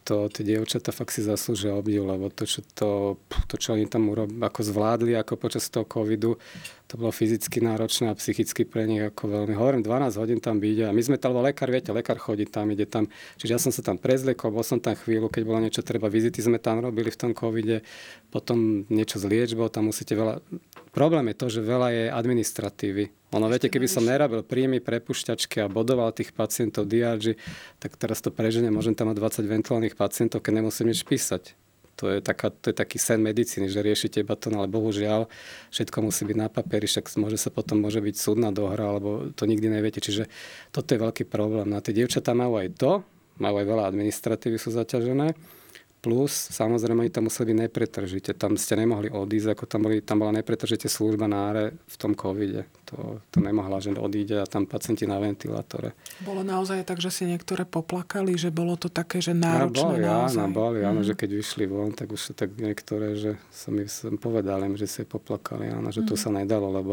to 0.04 0.32
tie 0.32 0.42
dievčatá 0.42 0.90
fakt 0.90 1.12
si 1.12 1.20
zaslúžia 1.20 1.76
obdiv, 1.76 2.08
lebo 2.08 2.32
to, 2.32 2.48
čo, 2.48 2.64
to, 2.74 3.20
to, 3.46 3.54
čo 3.60 3.76
oni 3.76 3.84
tam 3.86 4.08
urob, 4.08 4.32
ako 4.40 4.60
zvládli 4.64 5.14
ako 5.14 5.36
počas 5.36 5.68
toho 5.68 5.84
covidu, 5.84 6.40
to 6.90 6.98
bolo 6.98 7.14
fyzicky 7.14 7.62
náročné 7.62 8.10
a 8.10 8.18
psychicky 8.18 8.66
pre 8.66 8.88
nich 8.88 8.98
ako 8.98 9.30
veľmi. 9.30 9.54
Hovorím, 9.54 9.86
12 9.86 10.18
hodín 10.18 10.40
tam 10.42 10.58
byť 10.58 10.88
a 10.88 10.90
my 10.90 11.02
sme 11.04 11.16
tam, 11.20 11.36
lebo 11.36 11.46
lekár, 11.46 11.70
viete, 11.70 11.94
lekár 11.94 12.18
chodí 12.18 12.48
tam, 12.50 12.66
ide 12.74 12.88
tam. 12.88 13.06
Čiže 13.38 13.50
ja 13.54 13.60
som 13.62 13.70
sa 13.70 13.84
tam 13.84 14.00
prezliekol, 14.00 14.50
bol 14.50 14.66
som 14.66 14.82
tam 14.82 14.98
chvíľu, 14.98 15.30
keď 15.30 15.42
bolo 15.46 15.62
niečo 15.62 15.86
treba, 15.86 16.10
vizity 16.10 16.42
sme 16.42 16.58
tam 16.58 16.82
robili 16.82 17.12
v 17.12 17.20
tom 17.20 17.30
covide, 17.30 17.86
potom 18.34 18.88
niečo 18.90 19.22
z 19.22 19.28
liečbou, 19.30 19.70
tam 19.70 19.92
musíte 19.92 20.18
veľa... 20.18 20.42
Problém 20.90 21.30
je 21.30 21.36
to, 21.38 21.46
že 21.46 21.60
veľa 21.62 21.88
je 21.94 22.04
administratívy 22.10 23.19
ono, 23.30 23.46
viete, 23.46 23.70
keby 23.70 23.86
som 23.86 24.02
nerobil 24.02 24.42
príjmy, 24.42 24.82
prepušťačky 24.82 25.62
a 25.62 25.70
bodoval 25.70 26.10
tých 26.10 26.34
pacientov 26.34 26.90
DRG, 26.90 27.38
tak 27.78 27.94
teraz 27.94 28.18
to 28.18 28.34
preženie, 28.34 28.74
môžem 28.74 28.98
tam 28.98 29.06
mať 29.10 29.42
20 29.42 29.46
ventilovaných 29.46 29.94
pacientov, 29.94 30.42
keď 30.42 30.52
nemusím 30.58 30.90
nič 30.90 31.06
písať. 31.06 31.54
To 32.02 32.08
je, 32.08 32.24
taká, 32.24 32.48
to 32.48 32.72
je 32.72 32.76
taký 32.80 32.96
sen 32.96 33.20
medicíny, 33.20 33.68
že 33.68 33.84
riešite 33.84 34.24
iba 34.24 34.32
to, 34.32 34.48
no 34.48 34.64
ale 34.64 34.72
bohužiaľ 34.72 35.28
všetko 35.68 36.00
musí 36.00 36.24
byť 36.24 36.36
na 36.40 36.48
papieri, 36.48 36.88
však 36.88 37.12
môže 37.20 37.36
sa 37.36 37.52
potom 37.52 37.76
môže 37.84 38.00
byť 38.00 38.16
súdna 38.16 38.50
dohra, 38.56 38.96
alebo 38.96 39.28
to 39.36 39.44
nikdy 39.44 39.68
neviete. 39.68 40.00
Čiže 40.00 40.26
toto 40.72 40.96
je 40.96 40.98
veľký 40.98 41.28
problém. 41.28 41.68
No 41.68 41.84
tie 41.84 41.92
dievčatá 41.92 42.32
majú 42.32 42.56
aj 42.56 42.72
to, 42.80 43.04
majú 43.36 43.60
aj 43.60 43.66
veľa 43.68 43.84
administratívy, 43.92 44.56
sú 44.56 44.72
zaťažené 44.72 45.59
Plus, 46.00 46.32
samozrejme, 46.32 47.04
oni 47.04 47.12
tam 47.12 47.28
museli 47.28 47.52
byť 47.52 47.58
nepretržite. 47.68 48.30
Tam 48.32 48.56
ste 48.56 48.72
nemohli 48.72 49.12
odísť, 49.12 49.52
ako 49.52 49.64
tam, 49.68 49.84
boli, 49.84 50.00
tam 50.00 50.24
bola 50.24 50.32
nepretržite 50.32 50.88
služba 50.88 51.28
na 51.28 51.52
áre 51.52 51.64
v 51.76 51.96
tom 52.00 52.16
covide. 52.16 52.64
To, 52.88 53.20
to 53.28 53.44
nemohla, 53.44 53.84
že 53.84 53.92
odíde 53.92 54.40
a 54.40 54.48
tam 54.48 54.64
pacienti 54.64 55.04
na 55.04 55.20
ventilátore. 55.20 55.92
Bolo 56.24 56.40
naozaj 56.40 56.88
tak, 56.88 57.04
že 57.04 57.12
si 57.12 57.28
niektoré 57.28 57.68
poplakali, 57.68 58.32
že 58.40 58.48
bolo 58.48 58.80
to 58.80 58.88
také, 58.88 59.20
že 59.20 59.36
náročné 59.36 59.76
no, 59.76 59.92
boli, 59.92 60.08
naozaj. 60.08 60.40
Áno, 60.40 60.56
boli, 60.56 60.78
mm. 60.80 60.88
áno, 60.88 61.00
mhm. 61.04 61.06
že 61.12 61.14
keď 61.20 61.30
vyšli 61.36 61.64
von, 61.68 61.92
tak 61.92 62.08
už 62.08 62.32
tak 62.32 62.56
niektoré, 62.56 63.20
že 63.20 63.36
som 63.52 63.76
mi 63.76 63.84
som 63.84 64.16
povedal 64.16 64.64
že 64.80 64.88
si 64.88 65.02
poplakali, 65.04 65.68
áno, 65.68 65.92
že 65.92 66.00
mm. 66.00 66.08
to 66.08 66.14
mhm. 66.16 66.20
sa 66.24 66.30
nedalo, 66.32 66.72
lebo 66.72 66.92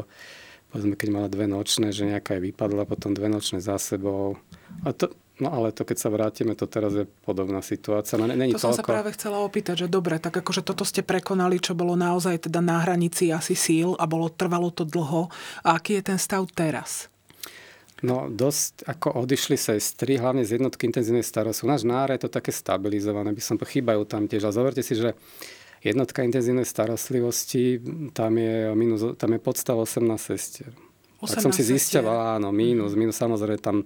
povedzme, 0.67 0.99
keď 0.99 1.09
mala 1.15 1.27
dve 1.31 1.47
nočné, 1.47 1.95
že 1.95 2.11
nejaká 2.11 2.35
je 2.35 2.51
vypadla, 2.51 2.83
potom 2.83 3.15
dve 3.15 3.31
nočné 3.31 3.63
za 3.63 3.79
sebou. 3.79 4.35
A 4.83 4.91
to, 4.91 5.15
No 5.37 5.53
ale 5.53 5.69
to, 5.69 5.85
keď 5.85 5.97
sa 6.01 6.09
vrátime, 6.09 6.57
to 6.57 6.65
teraz 6.65 6.97
je 6.97 7.05
podobná 7.05 7.61
situácia. 7.61 8.17
No, 8.17 8.25
není 8.25 8.57
to 8.57 8.61
toľko... 8.61 8.73
som 8.73 8.79
sa 8.81 8.85
práve 8.85 9.13
chcela 9.13 9.37
opýtať, 9.45 9.85
že 9.85 9.87
dobre, 9.87 10.17
tak 10.17 10.33
akože 10.41 10.65
toto 10.65 10.81
ste 10.81 11.05
prekonali, 11.05 11.61
čo 11.61 11.77
bolo 11.77 11.93
naozaj 11.93 12.49
teda 12.49 12.57
na 12.57 12.81
hranici 12.81 13.29
asi 13.29 13.53
síl 13.53 13.93
a 14.01 14.09
bolo, 14.09 14.33
trvalo 14.33 14.73
to 14.73 14.81
dlho. 14.81 15.29
A 15.61 15.77
aký 15.77 16.01
je 16.01 16.09
ten 16.09 16.17
stav 16.17 16.41
teraz? 16.57 17.13
No 18.01 18.29
dosť 18.29 18.85
ako 18.85 19.25
odišli 19.25 19.57
sestry, 19.57 20.21
hlavne 20.21 20.45
z 20.45 20.61
jednotky 20.61 20.85
intenzívnej 20.85 21.25
starosti. 21.25 21.65
U 21.65 21.69
nás 21.69 21.81
náre 21.81 22.17
je 22.17 22.29
to 22.29 22.33
také 22.33 22.53
stabilizované, 22.53 23.33
by 23.33 23.41
som 23.41 23.57
chýbajú 23.57 24.05
tam 24.09 24.29
tiež. 24.29 24.49
A 24.49 24.53
zoberte 24.53 24.85
si, 24.85 24.93
že 24.97 25.17
jednotka 25.81 26.21
intenzívnej 26.21 26.65
starostlivosti, 26.65 27.81
tam 28.13 28.37
je, 28.37 28.73
minus, 28.73 29.01
tam 29.17 29.33
je 29.33 29.39
podstav 29.41 29.77
18 29.77 30.17
sestier. 30.17 30.73
18 31.21 31.29
tak 31.29 31.41
som 31.41 31.53
si 31.53 31.65
zisťoval, 31.65 32.37
áno, 32.37 32.53
mínus, 32.53 32.93
mínus 32.93 33.17
samozrejme 33.17 33.57
tam 33.57 33.81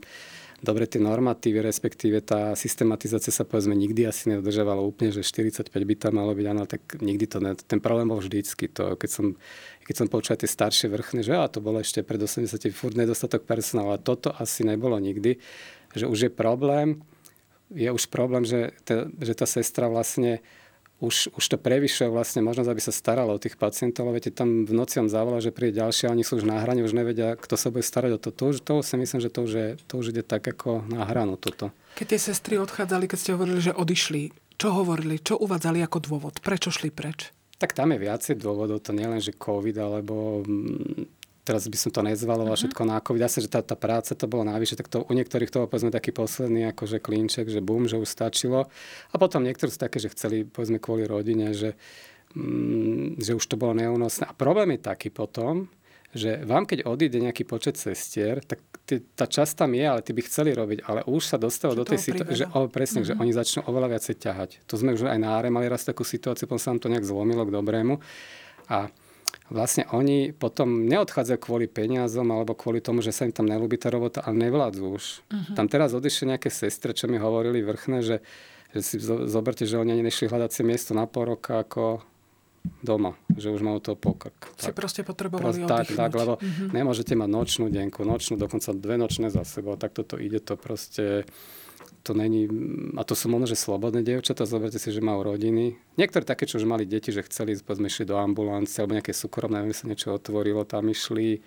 dobre 0.62 0.86
tie 0.86 1.02
normatívy, 1.02 1.60
respektíve 1.66 2.22
tá 2.22 2.54
systematizácia 2.54 3.34
sa 3.34 3.42
povedzme 3.42 3.74
nikdy 3.74 4.06
asi 4.06 4.30
nedodržovala 4.30 4.80
úplne, 4.86 5.10
že 5.10 5.26
45 5.26 5.74
by 5.74 5.96
tam 5.98 6.22
malo 6.22 6.38
byť, 6.38 6.46
áno, 6.48 6.64
tak 6.70 7.02
nikdy 7.02 7.26
to 7.26 7.38
ne, 7.42 7.58
ten 7.58 7.82
problém 7.82 8.08
bol 8.08 8.22
vždycky. 8.22 8.70
To, 8.78 8.94
keď 8.94 9.10
som, 9.10 9.26
keď 9.84 9.96
som 9.98 10.08
počul 10.08 10.38
tie 10.38 10.46
staršie 10.46 10.88
vrchné, 10.94 11.26
že 11.26 11.34
a 11.34 11.50
to 11.50 11.60
bolo 11.60 11.82
ešte 11.82 12.06
pred 12.06 12.22
80 12.22 12.46
furt 12.72 12.94
nedostatok 12.94 13.50
personálu, 13.50 13.98
ale 13.98 14.06
toto 14.06 14.30
asi 14.38 14.62
nebolo 14.62 15.02
nikdy, 15.02 15.42
že 15.98 16.06
už 16.06 16.30
je 16.30 16.32
problém, 16.32 17.02
je 17.74 17.90
už 17.90 18.08
problém, 18.14 18.46
že, 18.46 18.76
te, 18.86 19.10
že 19.18 19.34
tá 19.34 19.50
sestra 19.50 19.90
vlastne 19.90 20.46
už, 21.02 21.34
už 21.34 21.46
to 21.50 21.58
prevyšuje 21.58 22.14
vlastne 22.14 22.46
možnosť, 22.46 22.70
aby 22.70 22.82
sa 22.82 22.94
staralo 22.94 23.34
o 23.34 23.42
tých 23.42 23.58
pacientov, 23.58 24.06
lebo 24.06 24.22
viete, 24.22 24.30
tam 24.30 24.70
v 24.70 24.74
noci 24.78 25.02
on 25.02 25.10
zavolá, 25.10 25.42
že 25.42 25.50
príde 25.50 25.82
ďalšie, 25.82 26.14
oni 26.14 26.22
sú 26.22 26.38
už 26.38 26.46
na 26.46 26.62
hrane, 26.62 26.86
už 26.86 26.94
nevedia, 26.94 27.34
kto 27.34 27.58
sa 27.58 27.74
bude 27.74 27.82
starať 27.82 28.12
o 28.16 28.20
to. 28.22 28.30
To 28.30 28.44
už, 28.54 28.62
to 28.62 28.74
si 28.86 28.96
myslím, 29.02 29.20
že 29.20 29.34
to 29.34 29.50
už, 29.50 29.52
je, 29.52 29.68
to 29.90 29.94
už 29.98 30.14
ide 30.14 30.22
tak 30.22 30.46
ako 30.46 30.86
na 30.86 31.10
hranu 31.10 31.42
toto. 31.42 31.74
Keď 31.98 32.06
tie 32.06 32.22
sestry 32.22 32.62
odchádzali, 32.62 33.10
keď 33.10 33.18
ste 33.18 33.34
hovorili, 33.34 33.60
že 33.66 33.74
odišli, 33.74 34.22
čo 34.62 34.68
hovorili, 34.78 35.18
čo 35.18 35.42
uvádzali 35.42 35.82
ako 35.82 35.98
dôvod? 36.06 36.38
Prečo 36.38 36.70
šli 36.70 36.94
preč? 36.94 37.34
Tak 37.58 37.74
tam 37.74 37.94
je 37.94 38.02
viacej 38.02 38.38
dôvodov, 38.38 38.86
to 38.86 38.94
nie 38.94 39.10
len, 39.10 39.18
že 39.18 39.34
COVID, 39.34 39.78
alebo 39.82 40.46
mm, 40.46 41.21
teraz 41.52 41.68
by 41.68 41.76
som 41.76 41.92
to 41.92 42.00
nezvaloval 42.00 42.56
uh-huh. 42.56 42.64
všetko 42.64 42.82
na 42.88 43.04
COVID. 43.04 43.20
Jasne, 43.28 43.44
že 43.44 43.52
tá, 43.52 43.60
tá 43.60 43.76
práca 43.76 44.16
to 44.16 44.24
bolo 44.32 44.48
najvyššie, 44.48 44.80
tak 44.80 44.88
to 44.88 45.04
u 45.04 45.12
niektorých 45.12 45.52
to 45.52 45.68
povedzme 45.68 45.92
taký 45.92 46.16
posledný 46.16 46.72
akože 46.72 47.04
klínček, 47.04 47.52
že 47.52 47.60
bum, 47.60 47.92
že 47.92 48.00
už 48.00 48.08
stačilo. 48.08 48.72
A 49.12 49.16
potom 49.20 49.44
niektorí 49.44 49.68
sú 49.68 49.76
také, 49.84 50.00
že 50.00 50.08
chceli 50.16 50.48
povedzme 50.48 50.80
kvôli 50.80 51.04
rodine, 51.04 51.52
že, 51.52 51.76
mm, 52.40 53.20
že 53.20 53.36
už 53.36 53.44
to 53.44 53.60
bolo 53.60 53.76
neúnosné. 53.76 54.32
A 54.32 54.34
problém 54.34 54.80
je 54.80 54.88
taký 54.88 55.12
potom, 55.12 55.68
že 56.16 56.40
vám 56.48 56.64
keď 56.64 56.88
odíde 56.88 57.20
nejaký 57.20 57.44
počet 57.44 57.76
sestier, 57.76 58.44
tak 58.44 58.60
ty, 58.84 59.04
tá 59.16 59.28
časť 59.28 59.64
tam 59.64 59.76
je, 59.76 59.86
ale 59.88 60.04
ty 60.04 60.12
by 60.12 60.22
chceli 60.28 60.52
robiť, 60.56 60.84
ale 60.88 61.04
už 61.08 61.24
sa 61.24 61.38
dostalo 61.40 61.76
do 61.76 61.88
tej 61.88 62.00
situácie, 62.00 62.44
že 62.44 62.48
o, 62.52 62.68
presne, 62.68 63.04
mm-hmm. 63.04 63.16
že 63.16 63.20
oni 63.20 63.32
začnú 63.32 63.62
oveľa 63.68 63.96
viacej 63.96 64.16
ťahať. 64.20 64.50
To 64.68 64.76
sme 64.76 64.96
už 64.96 65.08
aj 65.08 65.20
na 65.20 65.40
áre 65.40 65.48
mali 65.48 65.72
raz 65.72 65.88
takú 65.88 66.04
situáciu, 66.04 66.48
potom 66.48 66.60
sa 66.60 66.72
nám 66.76 66.84
to 66.84 66.92
nejak 66.92 67.08
zlomilo 67.08 67.48
k 67.48 67.56
dobrému. 67.56 67.96
A 68.68 68.92
vlastne 69.52 69.84
oni 69.92 70.32
potom 70.32 70.88
neodchádzajú 70.88 71.40
kvôli 71.44 71.68
peniazom 71.68 72.26
alebo 72.32 72.56
kvôli 72.56 72.80
tomu, 72.80 73.04
že 73.04 73.12
sa 73.12 73.28
im 73.28 73.36
tam 73.36 73.46
nelúbi 73.46 73.76
tá 73.76 73.92
robota, 73.92 74.24
ale 74.24 74.48
nevládzu 74.48 74.84
už. 74.88 75.04
Uh-huh. 75.28 75.54
Tam 75.60 75.68
teraz 75.68 75.92
odišli 75.92 76.34
nejaké 76.34 76.48
sestre, 76.48 76.96
čo 76.96 77.12
mi 77.12 77.20
hovorili 77.20 77.60
vrchné, 77.60 78.00
že, 78.00 78.18
že 78.72 78.80
si 78.80 78.96
zoberte, 79.04 79.68
že 79.68 79.76
oni 79.76 79.92
ani 79.92 80.08
nešli 80.08 80.32
hľadať 80.32 80.52
si 80.56 80.62
miesto 80.64 80.96
na 80.96 81.04
pol 81.04 81.36
roka 81.36 81.62
ako 81.62 82.00
doma, 82.80 83.18
že 83.36 83.52
už 83.52 83.60
majú 83.66 83.84
to 83.84 83.98
pokrk. 83.98 84.54
Si 84.56 84.70
tak, 84.72 84.78
proste 84.78 85.02
potrebovali 85.02 85.66
proste, 85.66 85.68
Tak, 85.68 85.88
tak, 85.92 86.12
lebo 86.16 86.40
uh-huh. 86.40 86.72
nemôžete 86.72 87.14
mať 87.18 87.30
nočnú 87.30 87.66
denku, 87.68 88.08
nočnú, 88.08 88.40
dokonca 88.40 88.72
dve 88.72 88.96
nočné 88.96 89.28
za 89.34 89.44
sebou, 89.44 89.76
tak 89.76 89.92
toto 89.92 90.16
ide 90.16 90.40
to 90.40 90.56
proste 90.56 91.28
to 92.02 92.18
není, 92.18 92.50
a 92.98 93.06
to 93.06 93.14
sú 93.14 93.30
možno, 93.30 93.46
že 93.46 93.58
slobodné 93.58 94.02
dievčatá, 94.02 94.50
zoberte 94.50 94.82
si, 94.82 94.90
že 94.90 95.06
majú 95.06 95.22
rodiny. 95.34 95.78
Niektoré 96.02 96.26
také, 96.26 96.50
čo 96.50 96.58
už 96.58 96.66
mali 96.66 96.90
deti, 96.90 97.14
že 97.14 97.22
chceli, 97.26 97.54
povedzme, 97.62 97.88
išli 97.88 98.10
do 98.10 98.18
ambulancie, 98.18 98.82
alebo 98.82 98.98
nejaké 98.98 99.14
súkromné, 99.14 99.62
aby 99.62 99.74
sa 99.74 99.86
niečo 99.86 100.18
otvorilo, 100.18 100.66
tam 100.66 100.90
išli. 100.90 101.46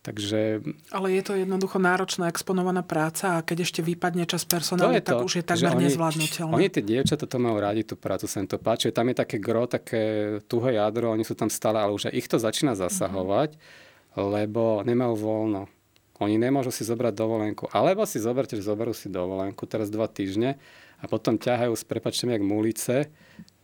Takže... 0.00 0.64
Ale 0.96 1.12
je 1.12 1.22
to 1.22 1.36
jednoducho 1.36 1.76
náročná, 1.76 2.32
exponovaná 2.32 2.80
práca 2.80 3.36
a 3.36 3.44
keď 3.44 3.68
ešte 3.68 3.80
vypadne 3.84 4.24
čas 4.24 4.48
personálu, 4.48 4.96
tak 5.04 5.20
to, 5.20 5.28
už 5.28 5.34
je 5.38 5.44
takmer 5.44 5.76
nezvládnutelné. 5.76 6.56
Oni 6.56 6.72
tie 6.72 6.80
dievčatá 6.80 7.28
to 7.28 7.36
majú 7.36 7.60
radi, 7.60 7.84
tú 7.84 8.00
prácu 8.00 8.24
sa 8.24 8.40
im 8.40 8.48
to 8.48 8.56
páči. 8.56 8.96
Tam 8.96 9.12
je 9.12 9.16
také 9.20 9.36
gro, 9.36 9.68
také 9.68 10.36
tuhé 10.48 10.80
jadro, 10.80 11.12
oni 11.12 11.20
sú 11.20 11.36
tam 11.36 11.52
stále, 11.52 11.84
ale 11.84 11.92
už 11.92 12.08
aj 12.08 12.16
ich 12.16 12.26
to 12.32 12.40
začína 12.40 12.72
zasahovať, 12.80 13.60
mm-hmm. 13.60 14.24
lebo 14.24 14.80
nemajú 14.88 15.14
voľno. 15.20 15.68
Oni 16.20 16.36
nemôžu 16.36 16.68
si 16.68 16.84
zobrať 16.84 17.16
dovolenku. 17.16 17.64
Alebo 17.72 18.04
si 18.04 18.20
zoberte, 18.20 18.52
že 18.52 18.64
zoberú 18.64 18.92
si 18.92 19.08
dovolenku 19.08 19.64
teraz 19.64 19.88
dva 19.88 20.04
týždne 20.04 20.60
a 21.00 21.04
potom 21.08 21.40
ťahajú 21.40 21.72
s 21.72 21.84
prepačením 21.88 22.36
jak 22.36 22.44
mulice 22.44 22.94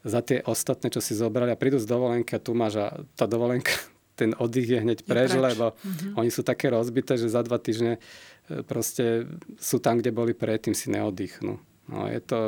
za 0.07 0.21
tie 0.25 0.41
ostatné, 0.41 0.89
čo 0.89 1.05
si 1.05 1.13
zobrali 1.13 1.53
a 1.53 1.61
prídu 1.61 1.77
z 1.77 1.85
dovolenky 1.85 2.33
a 2.33 2.41
tu 2.41 2.57
máš 2.57 2.81
a 2.81 2.87
tá 3.13 3.29
dovolenka, 3.29 3.77
ten 4.21 4.33
oddych 4.41 4.73
je 4.73 4.79
hneď 4.81 4.99
preč, 5.05 5.37
je 5.37 5.39
preč. 5.39 5.47
lebo 5.53 5.77
mm-hmm. 5.77 6.17
oni 6.17 6.31
sú 6.33 6.41
také 6.41 6.73
rozbité, 6.73 7.21
že 7.21 7.29
za 7.29 7.45
dva 7.45 7.61
týždne 7.61 8.01
e, 8.49 8.65
proste 8.65 9.29
sú 9.61 9.77
tam, 9.77 10.01
kde 10.01 10.17
boli 10.17 10.33
predtým, 10.33 10.73
si 10.73 10.89
neoddychnú. 10.89 11.61
No, 11.87 11.99
je 12.09 12.21
to 12.25 12.39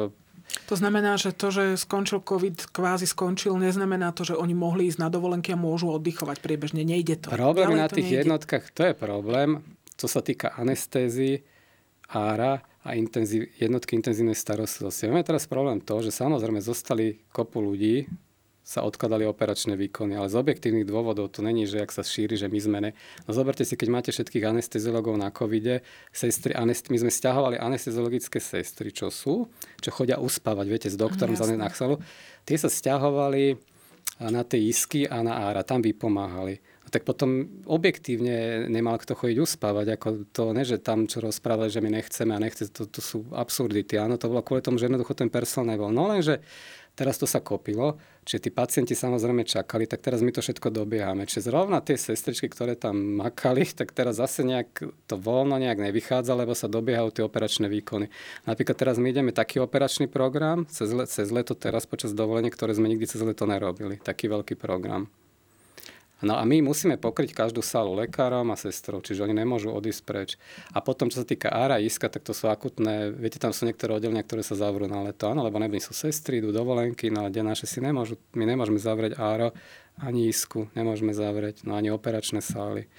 to 0.65 0.81
znamená, 0.81 1.21
že 1.21 1.37
to, 1.37 1.53
že 1.53 1.77
skončil 1.77 2.25
COVID, 2.25 2.73
kvázi 2.73 3.05
skončil, 3.05 3.53
neznamená 3.61 4.17
to, 4.17 4.25
že 4.25 4.33
oni 4.33 4.57
mohli 4.57 4.89
ísť 4.89 5.01
na 5.05 5.09
dovolenky 5.13 5.53
a 5.53 5.61
môžu 5.61 5.93
oddychovať 5.93 6.41
priebežne. 6.41 6.81
Nejde 6.89 7.21
to. 7.21 7.29
Problém 7.29 7.77
na 7.77 7.89
tých 7.89 8.09
nejde. 8.09 8.19
jednotkách, 8.25 8.73
to 8.73 8.89
je 8.89 8.95
problém 8.97 9.61
čo 9.99 10.07
sa 10.07 10.23
týka 10.23 10.55
anestézy, 10.55 11.43
ára 12.09 12.65
a 12.87 12.97
intenzív, 12.97 13.51
jednotky 13.61 13.99
intenzívnej 13.99 14.39
starostlivosti. 14.39 15.11
Máme 15.11 15.27
teraz 15.27 15.45
problém 15.45 15.83
to, 15.83 16.01
že 16.01 16.15
samozrejme 16.15 16.63
zostali 16.63 17.21
kopu 17.35 17.61
ľudí, 17.61 18.09
sa 18.69 18.85
odkladali 18.85 19.25
operačné 19.25 19.81
výkony, 19.81 20.13
ale 20.13 20.29
z 20.29 20.37
objektívnych 20.45 20.85
dôvodov 20.85 21.33
to 21.33 21.41
není, 21.41 21.65
že 21.65 21.81
ak 21.81 21.89
sa 21.89 22.05
šíri, 22.05 22.37
že 22.37 22.53
my 22.53 22.61
sme 22.61 22.79
ne. 22.85 22.91
No 23.25 23.33
zoberte 23.33 23.65
si, 23.65 23.81
keď 23.81 23.89
máte 23.89 24.11
všetkých 24.13 24.45
anesteziologov 24.45 25.17
na 25.17 25.33
covide, 25.33 25.81
sestry, 26.13 26.53
anest- 26.53 26.93
my 26.93 27.01
sme 27.01 27.09
stiahovali 27.09 27.57
anesteziologické 27.57 28.37
sestry, 28.37 28.93
čo 28.93 29.09
sú, 29.09 29.49
čo 29.81 29.89
chodia 29.89 30.21
uspávať, 30.21 30.67
viete, 30.69 30.89
s 30.93 31.01
doktorom 31.01 31.33
mm, 31.33 31.41
za 31.41 31.57
Nachsalu. 31.57 31.97
Tie 32.45 32.61
sa 32.61 32.69
stiahovali 32.69 33.57
na 34.21 34.45
tej 34.45 34.69
isky 34.69 35.09
a 35.09 35.25
na 35.25 35.49
ára, 35.49 35.65
tam 35.65 35.81
vypomáhali 35.81 36.61
tak 36.89 37.05
potom 37.05 37.49
objektívne 37.69 38.69
nemal 38.69 38.97
kto 38.99 39.15
chodiť 39.15 39.39
uspávať. 39.39 39.87
Ako 39.97 40.09
to, 40.33 40.57
ne, 40.57 40.65
že 40.65 40.81
tam, 40.81 41.05
čo 41.05 41.21
rozprávali, 41.21 41.69
že 41.69 41.85
my 41.85 41.91
nechceme 41.93 42.33
a 42.33 42.43
nechce, 42.43 42.69
to, 42.73 42.89
to 42.89 43.01
sú 43.01 43.29
absurdity. 43.33 44.01
Áno, 44.01 44.17
to 44.17 44.33
bolo 44.33 44.45
kvôli 44.45 44.65
tomu, 44.65 44.81
že 44.81 44.89
jednoducho 44.89 45.13
ten 45.13 45.29
personál 45.29 45.77
nebol. 45.77 45.93
No 45.93 46.09
lenže 46.09 46.41
teraz 46.99 47.15
to 47.15 47.31
sa 47.31 47.39
kopilo, 47.39 47.95
čiže 48.27 48.49
tí 48.49 48.51
pacienti 48.51 48.99
samozrejme 48.99 49.47
čakali, 49.47 49.87
tak 49.87 50.03
teraz 50.03 50.19
my 50.19 50.35
to 50.35 50.43
všetko 50.43 50.75
dobiehame. 50.75 51.31
Čiže 51.31 51.47
zrovna 51.55 51.79
tie 51.79 51.95
sestričky, 51.95 52.51
ktoré 52.51 52.75
tam 52.75 52.99
makali, 53.23 53.63
tak 53.79 53.95
teraz 53.95 54.19
zase 54.19 54.43
nejak 54.43 54.83
to 55.07 55.15
voľno 55.15 55.63
nejak 55.63 55.79
nevychádza, 55.79 56.35
lebo 56.35 56.59
sa 56.59 56.67
dobiehajú 56.67 57.15
tie 57.15 57.23
operačné 57.23 57.71
výkony. 57.71 58.11
Napríklad 58.51 58.75
teraz 58.75 58.99
my 58.99 59.15
ideme 59.15 59.31
taký 59.31 59.63
operačný 59.63 60.11
program 60.11 60.67
cez, 60.67 60.91
cez 61.07 61.31
leto 61.31 61.55
teraz 61.55 61.87
počas 61.87 62.11
dovolenia, 62.11 62.51
ktoré 62.51 62.75
sme 62.75 62.91
nikdy 62.91 63.07
cez 63.07 63.23
leto 63.23 63.47
nerobili. 63.47 64.03
Taký 64.03 64.27
veľký 64.27 64.59
program. 64.59 65.07
No 66.19 66.35
a 66.35 66.43
my 66.43 66.67
musíme 66.67 66.99
pokryť 66.99 67.31
každú 67.31 67.63
sálu 67.63 67.95
lekárom 67.95 68.51
a 68.51 68.59
sestrou, 68.59 68.99
čiže 68.99 69.23
oni 69.23 69.39
nemôžu 69.39 69.71
odísť 69.71 70.03
preč. 70.03 70.31
A 70.75 70.83
potom, 70.83 71.07
čo 71.07 71.23
sa 71.23 71.27
týka 71.27 71.47
ára 71.55 71.79
a 71.79 71.83
iska, 71.83 72.11
tak 72.11 72.27
to 72.27 72.35
sú 72.35 72.51
akutné, 72.51 73.15
viete, 73.15 73.39
tam 73.39 73.55
sú 73.55 73.71
niektoré 73.71 73.95
oddelenia, 73.95 74.27
ktoré 74.27 74.43
sa 74.43 74.59
zavrú 74.59 74.91
na 74.91 75.07
leto, 75.07 75.31
áno, 75.31 75.47
lebo 75.47 75.63
nebudú 75.63 75.79
sú 75.79 75.95
sestry, 75.95 76.43
idú 76.43 76.51
dovolenky, 76.51 77.07
no 77.15 77.23
ale 77.23 77.31
naše 77.31 77.71
si 77.71 77.79
nemôžu, 77.79 78.19
my 78.35 78.51
nemôžeme 78.51 78.83
zavrieť 78.83 79.15
áro, 79.15 79.55
ani 79.99 80.27
isku 80.27 80.67
nemôžeme 80.75 81.15
zavrieť, 81.15 81.63
no 81.63 81.79
ani 81.79 81.95
operačné 81.95 82.43
sály. 82.43 82.91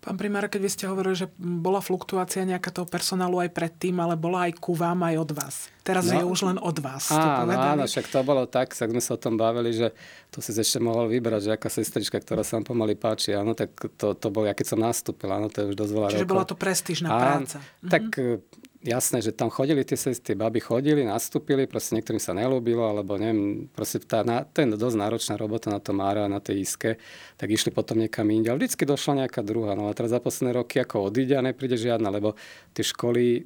Pán 0.00 0.16
primár, 0.16 0.48
keď 0.48 0.60
vy 0.64 0.70
ste 0.72 0.84
hovorili, 0.88 1.12
že 1.12 1.28
bola 1.36 1.84
fluktuácia 1.84 2.48
nejaká 2.48 2.72
toho 2.72 2.88
personálu 2.88 3.36
aj 3.44 3.52
predtým, 3.52 4.00
ale 4.00 4.16
bola 4.16 4.48
aj 4.48 4.56
ku 4.56 4.72
vám, 4.72 5.04
aj 5.04 5.16
od 5.20 5.30
vás. 5.36 5.54
Teraz 5.84 6.08
no, 6.08 6.16
je 6.16 6.24
už 6.24 6.40
len 6.48 6.56
od 6.56 6.76
vás. 6.80 7.12
Áno, 7.12 7.52
áno, 7.52 7.84
však 7.84 8.08
to 8.08 8.24
bolo 8.24 8.48
tak, 8.48 8.72
sa 8.72 8.88
sme 8.88 9.04
sa 9.04 9.16
o 9.16 9.20
tom 9.20 9.36
bavili, 9.36 9.76
že 9.76 9.92
to 10.32 10.40
si 10.40 10.56
ešte 10.56 10.80
mohol 10.80 11.04
vybrať, 11.04 11.40
že 11.44 11.50
aká 11.52 11.68
sestrička, 11.68 12.16
ktorá 12.16 12.40
sa 12.40 12.56
vám 12.56 12.72
pomaly 12.72 12.96
páči, 12.96 13.36
áno, 13.36 13.52
tak 13.52 13.76
to, 14.00 14.16
to 14.16 14.26
bolo, 14.32 14.48
ja 14.48 14.56
keď 14.56 14.72
som 14.72 14.80
nastúpil, 14.80 15.28
áno, 15.28 15.52
to 15.52 15.60
je 15.60 15.66
už 15.72 15.76
dosť 15.76 15.92
veľa 15.92 16.08
Čiže 16.16 16.24
rokov. 16.24 16.32
bola 16.32 16.44
to 16.48 16.56
prestížna 16.56 17.08
práca. 17.12 17.56
Tak 17.84 18.04
mhm 18.16 18.69
jasné, 18.80 19.20
že 19.20 19.36
tam 19.36 19.52
chodili 19.52 19.84
tie 19.84 19.96
sestry, 19.96 20.32
baby 20.32 20.60
chodili, 20.60 21.04
nastúpili, 21.04 21.68
proste 21.68 21.96
niektorým 21.96 22.20
sa 22.20 22.32
nelúbilo, 22.32 22.88
alebo 22.88 23.20
neviem, 23.20 23.68
proste 23.72 24.00
tá, 24.00 24.24
na, 24.24 24.44
je 24.44 24.76
dosť 24.76 24.96
náročná 24.96 25.34
robota 25.36 25.68
na 25.68 25.80
to 25.80 25.92
Mára, 25.92 26.28
na 26.32 26.40
tej 26.40 26.64
iske, 26.64 26.96
tak 27.36 27.48
išli 27.52 27.72
potom 27.72 28.00
niekam 28.00 28.28
inde. 28.32 28.48
Ale 28.48 28.64
vždycky 28.64 28.88
došla 28.88 29.26
nejaká 29.26 29.44
druhá. 29.44 29.76
No 29.76 29.92
a 29.92 29.96
teraz 29.96 30.12
za 30.16 30.20
posledné 30.20 30.56
roky 30.56 30.80
ako 30.80 31.12
odíde 31.12 31.36
a 31.36 31.44
nepríde 31.44 31.76
žiadna, 31.76 32.08
lebo 32.08 32.36
tie 32.72 32.84
školy 32.84 33.44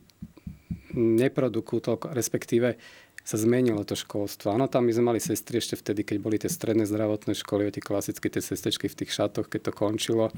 neprodukujú 0.95 1.81
to, 1.83 1.93
respektíve 2.14 2.79
sa 3.25 3.41
zmenilo 3.41 3.83
to 3.88 3.97
školstvo. 3.97 4.53
Áno, 4.53 4.69
tam 4.69 4.85
my 4.85 4.93
sme 4.93 5.17
mali 5.17 5.21
sestry 5.21 5.59
ešte 5.59 5.81
vtedy, 5.81 6.05
keď 6.05 6.17
boli 6.21 6.37
tie 6.37 6.53
stredné 6.53 6.85
zdravotné 6.85 7.33
školy, 7.33 7.73
tie 7.73 7.81
klasické 7.81 8.29
tie 8.29 8.45
sestečky 8.45 8.87
v 8.87 8.99
tých 9.00 9.11
šatoch, 9.17 9.49
keď 9.49 9.71
to 9.71 9.73
končilo 9.73 10.29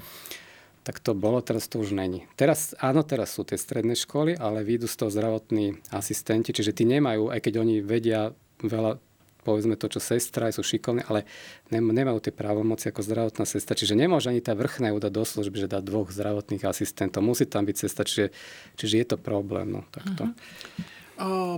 tak 0.86 1.02
to 1.02 1.18
bolo, 1.18 1.42
teraz 1.42 1.66
to 1.66 1.82
už 1.82 1.90
není. 1.90 2.30
Teraz, 2.38 2.70
áno, 2.78 3.02
teraz 3.02 3.34
sú 3.34 3.42
tie 3.42 3.58
stredné 3.58 3.98
školy, 3.98 4.38
ale 4.38 4.62
výjdu 4.62 4.86
z 4.86 4.94
toho 4.94 5.10
zdravotní 5.10 5.82
asistenti, 5.90 6.54
čiže 6.54 6.70
tí 6.70 6.86
nemajú, 6.86 7.34
aj 7.34 7.42
keď 7.42 7.54
oni 7.58 7.82
vedia 7.82 8.30
veľa, 8.62 9.02
povedzme 9.42 9.74
to, 9.74 9.90
čo 9.90 9.98
sestra, 9.98 10.46
sú 10.54 10.62
šikovní, 10.62 11.02
ale 11.10 11.26
nemajú 11.74 12.22
tie 12.22 12.30
právomoci 12.30 12.94
ako 12.94 13.02
zdravotná 13.02 13.42
sestra. 13.42 13.74
Čiže 13.74 13.98
nemôže 13.98 14.30
ani 14.30 14.38
tá 14.38 14.54
vrchná 14.54 14.94
udať 14.94 15.10
do 15.10 15.26
služby, 15.26 15.66
že 15.66 15.72
dá 15.74 15.82
dvoch 15.82 16.14
zdravotných 16.14 16.62
asistentov. 16.62 17.26
Musí 17.26 17.50
tam 17.50 17.66
byť 17.66 17.76
sestra, 17.82 18.06
čiže, 18.06 18.30
čiže 18.78 18.94
je 18.94 19.06
to 19.10 19.16
problém. 19.18 19.74
No, 19.74 19.82
takto. 19.90 20.30
Uh-huh. 20.30 20.95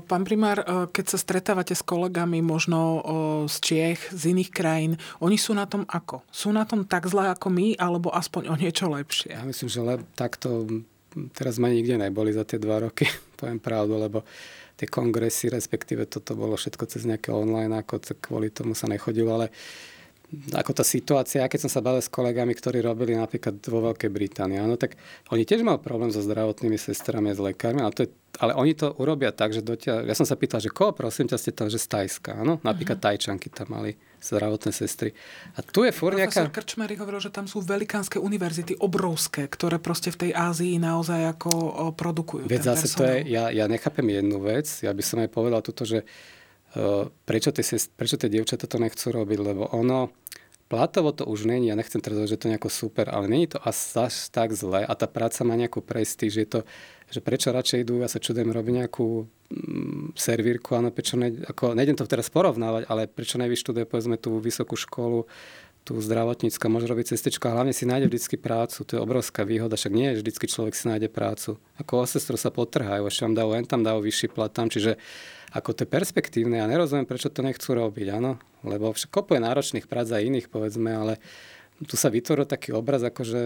Pán 0.07 0.23
primár, 0.23 0.63
keď 0.95 1.05
sa 1.11 1.19
stretávate 1.19 1.75
s 1.75 1.83
kolegami 1.83 2.39
možno 2.39 3.03
z 3.51 3.57
Čiech, 3.59 4.01
z 4.15 4.31
iných 4.31 4.51
krajín, 4.55 4.93
oni 5.19 5.35
sú 5.35 5.51
na 5.51 5.67
tom 5.67 5.83
ako? 5.91 6.23
Sú 6.31 6.55
na 6.55 6.63
tom 6.63 6.87
tak 6.87 7.11
zle 7.11 7.35
ako 7.35 7.51
my, 7.51 7.75
alebo 7.75 8.15
aspoň 8.15 8.51
o 8.51 8.55
niečo 8.55 8.87
lepšie? 8.87 9.35
Ja 9.35 9.43
myslím, 9.43 9.67
že 9.67 9.81
le- 9.83 10.07
takto 10.15 10.67
teraz 11.35 11.59
sme 11.59 11.73
nikde 11.73 11.99
neboli 11.99 12.31
za 12.31 12.47
tie 12.47 12.61
dva 12.61 12.87
roky, 12.87 13.09
poviem 13.41 13.59
pravdu, 13.59 13.99
lebo 13.99 14.23
tie 14.79 14.87
kongresy, 14.87 15.51
respektíve 15.51 16.07
toto 16.07 16.39
bolo 16.39 16.55
všetko 16.55 16.85
cez 16.87 17.03
nejaké 17.03 17.35
online, 17.35 17.75
ako 17.83 17.99
kvôli 18.23 18.55
tomu 18.55 18.79
sa 18.79 18.87
nechodilo, 18.87 19.35
ale 19.35 19.51
ako 20.53 20.77
tá 20.77 20.85
situácia, 20.85 21.49
keď 21.49 21.69
som 21.69 21.71
sa 21.73 21.81
bavil 21.81 22.05
s 22.05 22.13
kolegami, 22.13 22.53
ktorí 22.53 22.85
robili 22.85 23.17
napríklad 23.17 23.65
vo 23.65 23.81
Veľkej 23.81 24.11
Británii, 24.13 24.61
áno, 24.61 24.77
tak 24.77 25.01
oni 25.33 25.49
tiež 25.49 25.65
majú 25.65 25.81
problém 25.81 26.13
so 26.13 26.21
zdravotnými 26.21 26.77
sestrami 26.77 27.33
a 27.33 27.35
s 27.37 27.41
lekármi, 27.41 27.81
ale 27.81 27.97
to 27.97 28.03
je 28.05 28.11
ale 28.39 28.55
oni 28.55 28.77
to 28.77 28.95
urobia 29.03 29.35
tak, 29.35 29.51
že 29.51 29.67
dotia, 29.67 30.05
ja 30.07 30.15
som 30.15 30.23
sa 30.23 30.39
pýtal, 30.39 30.63
že 30.63 30.71
koho 30.71 30.95
prosím 30.95 31.27
ťa 31.27 31.41
ste 31.43 31.51
tam, 31.51 31.67
že 31.67 31.81
z 31.81 31.91
Tajska, 31.91 32.39
áno? 32.39 32.63
Napríklad 32.63 33.03
uh-huh. 33.03 33.19
Tajčanky 33.19 33.51
tam 33.51 33.75
mali 33.75 33.99
zdravotné 34.23 34.71
sestry. 34.71 35.11
A 35.59 35.65
tu 35.65 35.83
je 35.83 35.91
furt 35.91 36.15
nejaká... 36.15 36.47
Profesor 36.47 36.55
Krčmery 36.55 36.95
hovoril, 37.03 37.19
že 37.19 37.35
tam 37.35 37.51
sú 37.51 37.65
velikánske 37.67 38.23
univerzity, 38.23 38.79
obrovské, 38.79 39.51
ktoré 39.51 39.83
proste 39.83 40.15
v 40.15 40.29
tej 40.29 40.31
Ázii 40.39 40.79
naozaj 40.79 41.35
ako 41.35 41.51
produkujú 41.99 42.47
Veď 42.47 42.79
zase 42.79 42.87
personál. 42.87 42.99
to 43.01 43.03
je, 43.11 43.17
ja, 43.35 43.45
ja 43.51 43.65
nechápem 43.67 44.07
jednu 44.07 44.39
vec, 44.39 44.71
ja 44.87 44.93
by 44.95 45.03
som 45.03 45.19
aj 45.19 45.31
povedal 45.35 45.59
tuto, 45.65 45.83
že 45.83 46.07
uh, 46.07 46.38
prečo 47.25 47.51
tie, 47.51 47.65
prečo 47.97 48.17
tie 48.21 48.29
dievčatá 48.31 48.71
to 48.71 48.79
nechcú 48.79 49.11
robiť, 49.11 49.39
lebo 49.41 49.67
ono, 49.73 50.13
Platovo 50.69 51.17
to 51.17 51.25
už 51.25 51.49
není, 51.49 51.73
ja 51.73 51.77
nechcem 51.81 51.97
teraz 51.97 52.29
že 52.29 52.37
to 52.37 52.53
nejako 52.53 52.69
super, 52.69 53.09
ale 53.09 53.25
není 53.25 53.49
to 53.49 53.57
až 53.65 54.29
tak 54.29 54.53
zle 54.53 54.85
a 54.85 54.93
tá 54.93 55.09
práca 55.09 55.41
má 55.41 55.57
nejakú 55.57 55.81
prestíž. 55.81 56.45
Je 56.45 56.45
to, 56.45 56.61
že 57.09 57.25
prečo 57.25 57.49
radšej 57.49 57.89
idú, 57.89 58.05
ja 58.05 58.09
sa 58.09 58.21
čudujem, 58.21 58.53
robiť 58.53 58.85
nejakú 58.85 59.25
mm, 59.49 60.13
servírku, 60.13 60.77
áno, 60.77 60.93
prečo 60.93 61.17
ne, 61.17 61.33
ako, 61.41 61.73
nejdem 61.73 61.97
to 61.97 62.05
teraz 62.05 62.29
porovnávať, 62.29 62.85
ale 62.85 63.09
prečo 63.09 63.41
nevyštuduje 63.41 63.89
povedzme 63.89 64.21
tú 64.21 64.37
vysokú 64.45 64.77
školu, 64.77 65.25
tú 65.89 65.97
zdravotnícku, 65.97 66.61
môže 66.69 66.85
robiť 66.85 67.17
cestečko 67.17 67.49
a 67.49 67.57
hlavne 67.57 67.73
si 67.73 67.89
nájde 67.89 68.13
vždycky 68.13 68.37
prácu. 68.37 68.85
To 68.85 68.93
je 68.93 69.01
obrovská 69.01 69.49
výhoda, 69.49 69.81
však 69.81 69.97
nie 69.97 70.13
je 70.13 70.21
vždycky 70.21 70.45
človek 70.45 70.77
si 70.77 70.85
nájde 70.85 71.09
prácu. 71.09 71.57
Ako 71.81 72.05
o 72.05 72.07
sestru 72.07 72.37
sa 72.37 72.53
potrhajú, 72.53 73.09
ešte 73.09 73.25
vám 73.25 73.33
dajú, 73.33 73.49
len 73.57 73.65
tam 73.65 73.81
dajú 73.81 74.05
vyšší 74.05 74.29
plat 74.37 74.53
tam, 74.53 74.69
čiže 74.69 75.01
ako 75.57 75.73
to 75.73 75.89
je 75.89 75.89
perspektívne. 75.89 76.61
Ja 76.61 76.69
nerozumiem, 76.69 77.09
prečo 77.09 77.33
to 77.33 77.41
nechcú 77.41 77.73
robiť, 77.73 78.21
áno. 78.21 78.37
Lebo 78.69 78.93
však 78.93 79.09
kopuje 79.09 79.41
náročných 79.41 79.89
prác 79.89 80.13
aj 80.13 80.29
iných, 80.29 80.53
povedzme, 80.53 80.93
ale 80.93 81.17
tu 81.89 81.95
sa 81.97 82.13
vytvoril 82.13 82.45
taký 82.45 82.75
obraz, 82.77 83.01
ako 83.01 83.23
že 83.25 83.41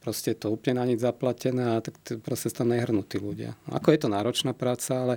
proste 0.00 0.32
je 0.32 0.46
to 0.46 0.48
úplne 0.54 0.78
na 0.80 0.88
nič 0.88 1.02
zaplatené 1.02 1.76
a 1.76 1.82
tak 1.84 2.00
proste 2.24 2.48
tam 2.54 2.70
nehrnú 2.70 3.04
tí 3.04 3.20
ľudia. 3.20 3.58
Ako 3.68 3.90
je 3.90 4.00
to 4.00 4.08
náročná 4.08 4.54
práca, 4.54 4.94
ale 4.94 5.14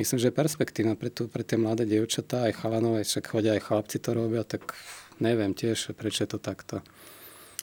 myslím, 0.00 0.16
že 0.16 0.32
je 0.32 0.40
perspektívna 0.40 0.96
pre, 0.96 1.12
tu, 1.12 1.28
pre 1.28 1.44
tie 1.44 1.60
mladé 1.60 1.84
dievčatá, 1.84 2.48
aj 2.48 2.56
chalanové, 2.56 3.04
však 3.04 3.30
chodia 3.30 3.52
aj 3.54 3.62
chlapci 3.68 3.96
to 4.00 4.10
robia, 4.16 4.42
tak 4.48 4.74
neviem 5.20 5.54
tiež, 5.54 5.92
prečo 5.94 6.24
je 6.24 6.30
to 6.34 6.38
takto. 6.40 6.82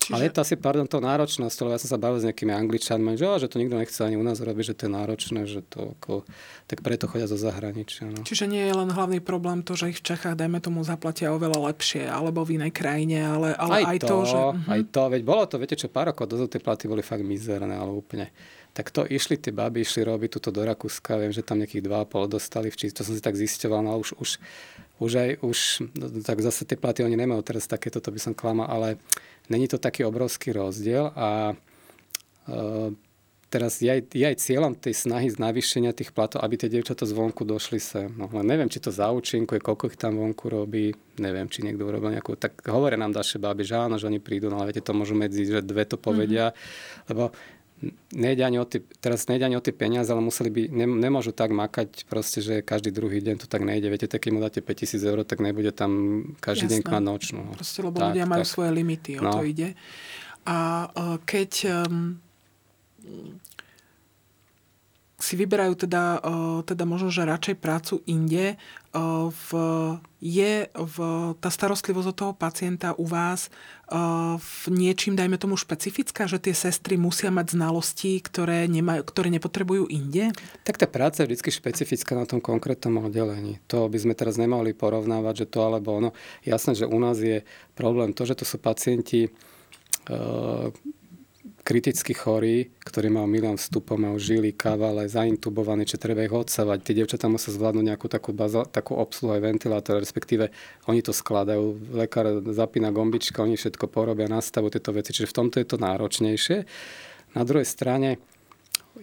Čiže... 0.08 0.16
Ale 0.16 0.32
je 0.32 0.32
to 0.32 0.40
asi, 0.40 0.56
pardon, 0.56 0.88
to 0.88 1.04
náročnosť, 1.04 1.58
lebo 1.60 1.76
ja 1.76 1.80
som 1.84 1.92
sa 1.92 2.00
bavil 2.00 2.24
s 2.24 2.28
nejakými 2.32 2.56
angličanmi, 2.56 3.20
že, 3.20 3.44
že 3.44 3.52
to 3.52 3.60
nikto 3.60 3.76
nechce 3.76 4.00
ani 4.00 4.16
u 4.16 4.24
nás 4.24 4.40
robiť, 4.40 4.72
že 4.72 4.76
to 4.80 4.82
je 4.88 4.92
náročné, 4.96 5.40
že 5.44 5.60
to 5.68 6.00
ako, 6.00 6.24
tak 6.64 6.80
preto 6.80 7.12
chodia 7.12 7.28
zo 7.28 7.36
zahraničia. 7.36 8.08
No. 8.08 8.24
Čiže 8.24 8.48
nie 8.48 8.64
je 8.64 8.72
len 8.72 8.88
hlavný 8.88 9.20
problém 9.20 9.68
to, 9.68 9.76
že 9.76 9.92
ich 9.92 10.00
v 10.00 10.16
Čechách, 10.16 10.40
dajme 10.40 10.64
tomu, 10.64 10.80
zaplatia 10.88 11.36
oveľa 11.36 11.76
lepšie, 11.76 12.08
alebo 12.08 12.48
v 12.48 12.56
inej 12.56 12.72
krajine, 12.72 13.20
ale, 13.20 13.52
ale 13.60 13.84
aj, 13.84 13.84
aj 13.84 13.98
to, 14.00 14.08
to, 14.08 14.18
že... 14.24 14.40
Mhm. 14.40 14.70
Aj 14.72 14.82
to, 14.88 15.02
veď 15.12 15.22
bolo 15.28 15.44
to, 15.44 15.56
viete 15.60 15.76
čo, 15.76 15.92
pár 15.92 16.16
rokov 16.16 16.32
dozadu 16.32 16.56
tie 16.56 16.64
platy 16.64 16.88
boli 16.88 17.04
fakt 17.04 17.28
mizerné, 17.28 17.76
ale 17.76 17.92
úplne 17.92 18.32
tak 18.78 18.94
to 18.94 19.10
išli 19.10 19.42
tie 19.42 19.50
baby, 19.50 19.82
išli 19.82 20.06
robiť 20.06 20.38
túto 20.38 20.54
do 20.54 20.62
Rakúska, 20.62 21.18
viem, 21.18 21.34
že 21.34 21.42
tam 21.42 21.58
nejakých 21.58 21.82
2,5 21.82 22.30
dostali, 22.30 22.70
či 22.70 22.94
to 22.94 23.02
som 23.02 23.18
si 23.18 23.26
tak 23.26 23.34
zisťoval, 23.34 23.82
no 23.82 23.98
už, 23.98 24.14
už, 24.22 24.30
už 25.02 25.12
aj, 25.18 25.30
už, 25.42 25.58
no, 25.98 26.06
tak 26.22 26.46
zase 26.46 26.62
tie 26.62 26.78
platy 26.78 27.02
oni 27.02 27.18
nemajú 27.18 27.42
teraz 27.42 27.66
takéto, 27.66 27.98
to 27.98 28.14
by 28.14 28.22
som 28.22 28.38
klamal, 28.38 28.70
ale 28.70 29.02
Není 29.48 29.68
to 29.68 29.78
taký 29.80 30.04
obrovský 30.04 30.52
rozdiel 30.52 31.12
a 31.16 31.56
e, 32.48 32.56
teraz 33.48 33.80
je 33.80 33.88
aj, 33.88 34.12
je 34.12 34.26
aj 34.28 34.38
cieľom 34.44 34.76
tej 34.76 35.08
snahy 35.08 35.32
z 35.32 35.40
navýšenia 35.40 35.96
tých 35.96 36.12
platov, 36.12 36.44
aby 36.44 36.60
tie 36.60 36.68
dievčatá 36.68 37.08
zvonku 37.08 37.48
došli 37.48 37.80
sem. 37.80 38.12
No 38.20 38.28
len 38.28 38.44
neviem, 38.44 38.68
či 38.68 38.84
to 38.84 38.92
za 38.92 39.08
účinkuje, 39.12 39.64
koľko 39.64 39.88
ich 39.88 39.98
tam 39.98 40.20
vonku 40.20 40.52
robí, 40.52 40.92
neviem, 41.16 41.48
či 41.48 41.64
niekto 41.64 41.88
urobil 41.88 42.12
nejakú, 42.12 42.36
tak 42.36 42.60
hovoria 42.68 43.00
nám 43.00 43.16
ďalšie 43.16 43.40
baby, 43.40 43.64
že 43.64 43.76
áno, 43.80 43.96
že 43.96 44.12
oni 44.12 44.20
prídu, 44.20 44.52
no 44.52 44.60
ale 44.60 44.76
viete, 44.76 44.84
to 44.84 44.92
môžu 44.92 45.16
medzi, 45.16 45.48
že 45.48 45.64
dve 45.64 45.88
to 45.88 45.96
povedia, 45.96 46.52
mm-hmm. 46.52 47.08
lebo 47.08 47.24
nejde 48.14 48.42
ani 48.42 48.58
o 48.58 48.66
tie, 48.66 48.82
teraz 49.00 49.30
nejde 49.30 49.46
ani 49.46 49.58
o 49.58 49.64
tie 49.64 49.74
peniaze, 49.74 50.10
ale 50.10 50.22
museli 50.22 50.50
by, 50.50 50.62
ne, 50.74 50.86
nemôžu 50.90 51.30
tak 51.30 51.54
makať 51.54 52.10
proste, 52.10 52.42
že 52.42 52.66
každý 52.66 52.90
druhý 52.90 53.22
deň 53.22 53.46
to 53.46 53.48
tak 53.48 53.62
nejde. 53.62 53.86
Viete, 53.90 54.10
tak 54.10 54.26
keď 54.26 54.32
mu 54.34 54.40
dáte 54.42 54.60
5000 54.66 54.98
eur, 55.06 55.20
tak 55.22 55.40
nebude 55.40 55.70
tam 55.70 56.24
každý 56.42 56.74
Jasné. 56.74 56.76
deň 56.82 56.90
mať 56.90 57.04
nočnú. 57.06 57.42
Proste, 57.54 57.80
lebo 57.86 57.98
tak, 58.02 58.06
ľudia 58.14 58.26
majú 58.26 58.46
tak. 58.46 58.52
svoje 58.52 58.72
limity, 58.74 59.12
o 59.18 59.22
no. 59.22 59.32
to 59.38 59.42
ide. 59.46 59.78
A 60.48 60.90
uh, 60.90 61.18
keď 61.22 61.52
um, 61.86 62.18
si 65.18 65.34
vyberajú 65.34 65.74
teda, 65.74 66.22
teda 66.62 66.86
možno, 66.86 67.10
že 67.10 67.26
radšej 67.26 67.58
prácu 67.58 68.06
inde. 68.06 68.54
V, 69.30 69.50
je 70.22 70.70
v, 70.74 70.98
tá 71.38 71.50
starostlivosť 71.50 72.08
od 72.10 72.18
toho 72.18 72.34
pacienta 72.38 72.94
u 72.98 73.06
vás 73.06 73.50
v 74.38 74.64
niečím, 74.70 75.18
dajme 75.18 75.42
tomu, 75.42 75.58
špecifická, 75.58 76.30
že 76.30 76.38
tie 76.38 76.54
sestry 76.54 77.02
musia 77.02 77.34
mať 77.34 77.58
znalosti, 77.58 78.22
ktoré, 78.22 78.70
nemajú, 78.70 79.02
ktoré 79.06 79.34
nepotrebujú 79.34 79.90
inde? 79.90 80.34
Tak 80.66 80.82
tá 80.82 80.86
práca 80.90 81.26
je 81.26 81.34
vždy 81.34 81.50
špecifická 81.50 82.14
na 82.14 82.30
tom 82.30 82.38
konkrétnom 82.38 83.10
oddelení. 83.10 83.58
To 83.74 83.90
by 83.90 83.98
sme 83.98 84.14
teraz 84.14 84.38
nemohli 84.38 84.78
porovnávať, 84.78 85.46
že 85.46 85.50
to 85.50 85.66
alebo 85.66 85.98
ono. 85.98 86.10
Jasné, 86.46 86.78
že 86.78 86.86
u 86.86 86.98
nás 87.02 87.18
je 87.18 87.42
problém 87.74 88.14
to, 88.14 88.22
že 88.26 88.38
to 88.38 88.46
sú 88.46 88.62
pacienti, 88.62 89.34
kriticky 91.64 92.14
chorí, 92.16 92.72
ktorí 92.84 93.12
majú 93.12 93.28
milión 93.28 93.60
vstupov, 93.60 94.00
majú 94.00 94.16
žily, 94.20 94.56
kávale, 94.56 95.08
zaintubovaní, 95.08 95.84
či 95.84 96.00
treba 96.00 96.24
ich 96.24 96.32
odsávať. 96.32 96.84
Tie 96.84 96.98
dievčatá 96.98 97.28
musia 97.28 97.52
zvládnuť 97.52 97.86
nejakú 97.86 98.08
takú, 98.08 98.32
baza, 98.32 98.64
takú 98.68 98.96
obsluhu 98.96 99.36
aj 99.36 99.42
ventilátor, 99.44 100.00
respektíve 100.00 100.50
oni 100.88 101.04
to 101.04 101.12
skladajú. 101.12 101.94
Lekár 101.96 102.44
zapína 102.52 102.96
gombička, 102.96 103.44
oni 103.44 103.60
všetko 103.60 103.92
porobia, 103.92 104.32
nastavujú 104.32 104.80
tieto 104.80 104.92
veci. 104.96 105.12
Čiže 105.12 105.32
v 105.32 105.38
tomto 105.38 105.56
je 105.60 105.68
to 105.68 105.78
náročnejšie. 105.78 106.58
Na 107.36 107.44
druhej 107.44 107.68
strane 107.68 108.22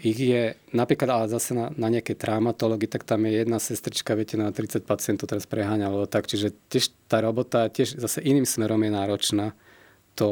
ich 0.02 0.18
je 0.18 0.58
napríklad, 0.74 1.06
ale 1.06 1.24
zase 1.30 1.54
na, 1.54 1.70
na 1.78 1.86
nejakej 1.86 2.18
traumatológii, 2.18 2.90
tak 2.90 3.06
tam 3.06 3.30
je 3.30 3.46
jedna 3.46 3.62
sestrička, 3.62 4.18
viete, 4.18 4.34
na 4.34 4.50
30 4.50 4.82
pacientov 4.82 5.30
teraz 5.30 5.46
preháňa, 5.46 5.86
alebo 5.86 6.10
tak. 6.10 6.26
Čiže 6.26 6.50
tiež 6.66 6.90
tá 7.06 7.22
robota 7.22 7.70
tiež 7.70 8.02
zase 8.02 8.18
iným 8.24 8.48
smerom 8.48 8.82
je 8.82 8.90
náročná 8.90 9.54
to, 10.14 10.28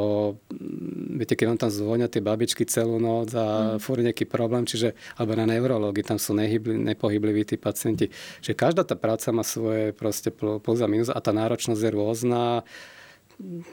mm, 0.49 1.18
viete, 1.18 1.35
keď 1.35 1.47
vám 1.53 1.61
tam 1.66 1.71
zvonia 1.75 2.07
tie 2.07 2.23
babičky 2.23 2.62
celú 2.64 3.03
noc 3.03 3.35
a 3.35 3.77
mm. 3.77 3.83
fúr 3.83 4.03
nejaký 4.07 4.31
problém, 4.31 4.62
čiže, 4.62 4.95
alebo 5.18 5.35
na 5.35 5.47
neurológii, 5.51 6.07
tam 6.07 6.18
sú 6.23 6.33
nehybli, 6.38 6.79
nepohybliví 6.79 7.42
tí 7.42 7.59
pacienti. 7.59 8.09
Že 8.40 8.55
každá 8.55 8.83
tá 8.87 8.95
práca 8.95 9.35
má 9.35 9.42
svoje 9.42 9.90
proste 9.90 10.31
plus 10.35 10.79
a 10.81 10.87
minus 10.87 11.11
a 11.11 11.18
tá 11.18 11.35
náročnosť 11.35 11.83
je 11.83 11.90
rôzna. 11.90 12.62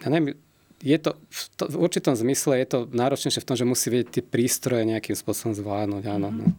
Ja 0.02 0.08
neviem, 0.10 0.34
je 0.80 0.98
to, 0.98 1.20
v, 1.30 1.42
to, 1.60 1.64
v 1.70 1.76
určitom 1.78 2.16
zmysle 2.16 2.58
je 2.64 2.68
to 2.68 2.80
náročnejšie 2.90 3.44
v 3.44 3.48
tom, 3.48 3.56
že 3.60 3.68
musí 3.68 3.92
vedieť 3.92 4.10
tie 4.20 4.24
prístroje 4.24 4.88
nejakým 4.88 5.16
spôsobom 5.16 5.54
zvládnuť. 5.54 6.04
Áno, 6.08 6.32
mm-hmm. 6.32 6.48
no. 6.50 6.56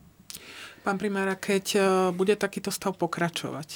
Pán 0.80 0.96
primára, 0.96 1.36
keď 1.36 1.64
uh, 1.76 1.84
bude 2.12 2.36
takýto 2.36 2.72
stav 2.72 2.96
pokračovať, 2.96 3.68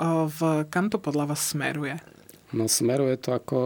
uh, 0.00 0.28
v 0.28 0.68
kam 0.68 0.92
to 0.92 1.00
podľa 1.00 1.32
vás 1.32 1.40
smeruje? 1.52 1.96
No 2.50 2.66
smeruje 2.66 3.14
to 3.20 3.36
ako... 3.36 3.58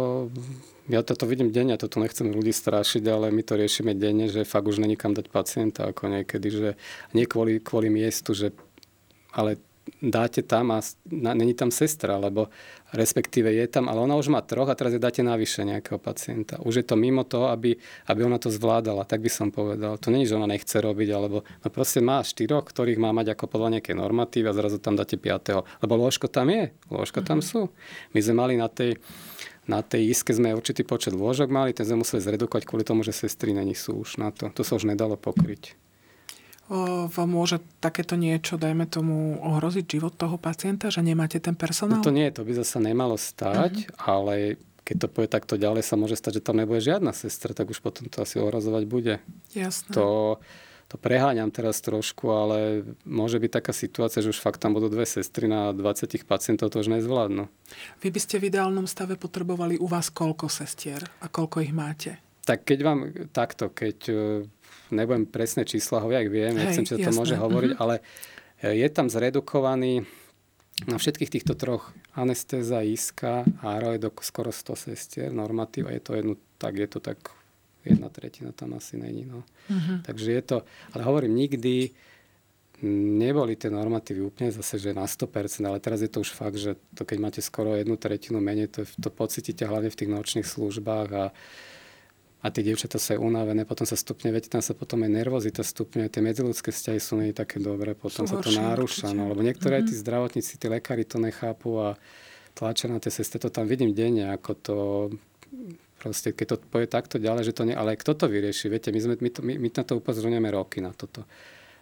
Ja 0.85 1.01
toto 1.01 1.25
vidím 1.25 1.49
denne, 1.49 1.81
toto 1.81 1.97
nechcem 1.97 2.29
ľudí 2.29 2.53
strašiť, 2.53 3.09
ale 3.09 3.33
my 3.33 3.41
to 3.41 3.57
riešime 3.57 3.97
denne, 3.97 4.29
že 4.29 4.45
fakt 4.45 4.69
už 4.69 4.85
není 4.85 5.01
kam 5.01 5.17
dať 5.17 5.33
pacienta 5.33 5.89
ako 5.89 6.13
niekedy, 6.13 6.49
že 6.53 6.71
nie 7.17 7.25
kvôli, 7.25 7.57
kvôli 7.65 7.89
miestu, 7.89 8.37
že 8.37 8.53
ale 9.33 9.57
dáte 10.01 10.41
tam 10.45 10.71
a 10.73 10.81
není 11.13 11.55
tam 11.55 11.69
sestra, 11.69 12.17
lebo 12.17 12.49
respektíve 12.93 13.53
je 13.53 13.67
tam, 13.69 13.89
ale 13.89 14.01
ona 14.01 14.17
už 14.17 14.33
má 14.33 14.41
troch 14.41 14.69
a 14.69 14.79
teraz 14.79 14.97
je 14.97 15.03
dáte 15.03 15.21
navyše 15.21 15.65
nejakého 15.65 16.01
pacienta. 16.01 16.61
Už 16.63 16.81
je 16.81 16.87
to 16.87 16.97
mimo 16.97 17.25
toho, 17.25 17.53
aby, 17.53 17.77
aby 18.09 18.21
ona 18.25 18.39
to 18.41 18.49
zvládala, 18.49 19.05
tak 19.05 19.21
by 19.21 19.31
som 19.33 19.49
povedal. 19.53 19.99
To 20.01 20.09
není, 20.09 20.25
že 20.25 20.37
ona 20.39 20.49
nechce 20.49 20.81
robiť, 20.81 21.09
alebo 21.13 21.45
no 21.45 21.69
proste 21.69 22.01
má 22.01 22.25
štyroch, 22.25 22.65
ktorých 22.65 23.01
má 23.01 23.13
mať 23.13 23.37
ako 23.37 23.45
podľa 23.51 23.81
nejaké 23.81 23.93
normatívy 23.93 24.47
a 24.49 24.57
zrazu 24.57 24.79
tam 24.81 24.97
dáte 24.97 25.21
piatého. 25.21 25.67
Lebo 25.85 26.01
lôžko 26.01 26.31
tam 26.31 26.49
je, 26.49 26.73
lôžko 26.89 27.21
mm-hmm. 27.21 27.29
tam 27.29 27.39
sú. 27.45 27.69
My 28.17 28.21
sme 28.25 28.35
mali 28.41 28.55
na 28.57 28.71
tej, 28.71 28.97
na 29.65 29.81
tej 29.81 30.13
iske 30.13 30.33
sme 30.33 30.53
určitý 30.53 30.85
počet 30.85 31.17
lôžok 31.17 31.49
mali, 31.49 31.77
ten 31.77 31.89
sme 31.89 32.05
museli 32.05 32.21
zredukovať 32.21 32.65
kvôli 32.69 32.85
tomu, 32.85 33.01
že 33.01 33.17
sestry 33.17 33.57
není 33.57 33.73
sú 33.73 34.01
už 34.01 34.21
na 34.21 34.29
to. 34.29 34.53
To 34.53 34.63
sa 34.63 34.77
už 34.77 34.89
nedalo 34.89 35.17
pokryť 35.17 35.85
vám 37.13 37.29
môže 37.29 37.61
takéto 37.81 38.17
niečo, 38.17 38.57
dajme 38.57 38.89
tomu, 38.89 39.37
ohroziť 39.45 39.85
život 39.85 40.17
toho 40.17 40.41
pacienta, 40.41 40.89
že 40.89 41.05
nemáte 41.05 41.37
ten 41.37 41.53
personál? 41.53 42.01
No 42.01 42.05
to 42.05 42.15
nie, 42.15 42.33
to 42.33 42.41
by 42.41 42.57
zase 42.57 42.81
nemalo 42.81 43.21
stať, 43.21 43.85
uh-huh. 43.85 44.25
ale 44.25 44.57
keď 44.85 44.97
to 45.05 45.09
povie 45.13 45.29
takto 45.29 45.55
ďalej, 45.57 45.85
sa 45.85 45.97
môže 45.97 46.17
stať, 46.17 46.41
že 46.41 46.45
tam 46.45 46.61
nebude 46.61 46.81
žiadna 46.81 47.13
sestra, 47.13 47.57
tak 47.57 47.73
už 47.73 47.81
potom 47.85 48.09
to 48.09 48.21
asi 48.25 48.41
ohrozovať 48.41 48.85
bude. 48.89 49.15
Jasné. 49.53 49.93
To, 49.97 50.41
to 50.95 50.97
preháňam 51.03 51.51
teraz 51.51 51.83
trošku, 51.83 52.31
ale 52.31 52.87
môže 53.03 53.43
byť 53.43 53.51
taká 53.51 53.75
situácia, 53.75 54.23
že 54.23 54.31
už 54.31 54.39
fakt 54.39 54.63
tam 54.63 54.79
budú 54.79 54.87
dve 54.87 55.03
sestry 55.03 55.51
na 55.51 55.75
20 55.75 56.23
pacientov, 56.23 56.71
to 56.71 56.79
už 56.79 56.87
nezvládnu. 56.87 57.51
Vy 57.99 58.15
by 58.15 58.21
ste 58.23 58.39
v 58.39 58.55
ideálnom 58.55 58.87
stave 58.87 59.19
potrebovali 59.19 59.75
u 59.75 59.91
vás 59.91 60.15
koľko 60.15 60.47
sestier 60.47 61.03
a 61.19 61.27
koľko 61.27 61.67
ich 61.67 61.75
máte? 61.75 62.23
Tak 62.47 62.63
keď 62.63 62.79
vám 62.87 63.01
takto, 63.35 63.75
keď 63.75 64.07
nebudem 64.95 65.27
presné 65.27 65.67
čísla 65.67 65.99
hovoriť, 65.99 66.31
viem, 66.31 66.55
Hej, 66.55 66.63
nechcem, 66.63 66.87
či 66.87 67.03
to 67.03 67.11
môže 67.11 67.35
hovoriť, 67.35 67.75
mm-hmm. 67.75 67.83
ale 67.83 67.99
e, 68.63 68.79
je 68.79 68.89
tam 68.95 69.11
zredukovaný 69.11 70.07
na 70.87 70.95
všetkých 70.95 71.43
týchto 71.43 71.59
troch 71.59 71.91
anestéza, 72.15 72.87
iska 72.87 73.43
a 73.67 73.83
skoro 74.23 74.55
100 74.55 74.95
sestier, 74.95 75.29
normatív 75.35 75.91
a 75.91 75.95
je 75.99 76.03
to 76.07 76.15
jedno, 76.15 76.35
tak 76.63 76.79
je 76.79 76.87
to 76.87 77.03
tak 77.03 77.19
jedna 77.85 78.09
tretina 78.09 78.53
tam 78.53 78.75
asi 78.75 78.97
není. 78.97 79.25
No. 79.25 79.45
Mm-hmm. 79.71 80.03
Takže 80.03 80.33
je 80.33 80.43
to, 80.43 80.59
ale 80.93 81.03
hovorím, 81.05 81.37
nikdy 81.37 81.91
neboli 83.17 83.57
tie 83.57 83.71
normatívy 83.71 84.21
úplne 84.21 84.51
zase, 84.51 84.77
že 84.77 84.97
na 84.97 85.07
100%, 85.07 85.63
ale 85.65 85.79
teraz 85.81 86.03
je 86.03 86.11
to 86.11 86.21
už 86.21 86.35
fakt, 86.35 86.59
že 86.59 86.77
to 86.93 87.07
keď 87.07 87.19
máte 87.23 87.41
skoro 87.41 87.73
jednu 87.73 87.97
tretinu 87.97 88.43
menej, 88.43 88.69
to, 88.69 88.83
to 88.85 89.09
pocítite 89.09 89.65
hlavne 89.65 89.89
v 89.89 89.99
tých 89.99 90.11
nočných 90.11 90.47
službách 90.47 91.09
a 91.15 91.25
a 92.45 92.53
tie 92.53 92.61
dievčatá 92.61 93.01
aj 93.01 93.17
unavené, 93.17 93.65
potom 93.65 93.89
sa 93.89 93.97
stupne, 93.97 94.29
viete, 94.29 94.53
tam 94.53 94.61
sa 94.61 94.77
potom 94.77 95.01
aj 95.01 95.17
nervozita 95.17 95.65
stupňuje, 95.65 96.13
tie 96.13 96.21
medziludské 96.21 96.77
vzťahy 96.77 97.01
sú 97.01 97.17
nie 97.17 97.33
také 97.33 97.57
dobré, 97.57 97.97
potom 97.97 98.29
sú 98.29 98.37
sa 98.37 98.45
to 98.45 98.53
narúša, 98.53 99.17
no, 99.17 99.33
lebo 99.33 99.41
niektoré 99.41 99.81
mm-hmm. 99.81 99.89
tí 99.89 99.95
zdravotníci, 99.97 100.61
tí 100.61 100.69
lekári 100.69 101.09
to 101.09 101.17
nechápu 101.17 101.81
a 101.81 101.89
tlačia 102.53 102.93
na 102.93 103.01
tie 103.01 103.09
sestry, 103.09 103.41
to 103.41 103.49
tam 103.49 103.65
vidím 103.65 103.97
denne, 103.97 104.29
ako 104.29 104.51
to 104.61 104.77
proste, 106.05 106.37
keď 106.37 106.47
to 106.53 106.57
povie 106.69 106.85
takto 106.85 107.17
ďalej, 107.17 107.49
že 107.49 107.57
to 107.57 107.65
nie, 107.65 107.73
ale 107.73 107.97
kto 107.97 108.13
to 108.13 108.29
vyrieši, 108.29 108.69
viete, 108.69 108.93
my, 108.93 109.01
sme, 109.01 109.15
my, 109.17 109.31
to, 109.33 109.41
my, 109.41 109.57
my 109.57 109.69
na 109.73 109.83
to 109.89 109.97
upozorňujeme 109.97 110.51
roky 110.53 110.85
na 110.85 110.93
toto. 110.93 111.25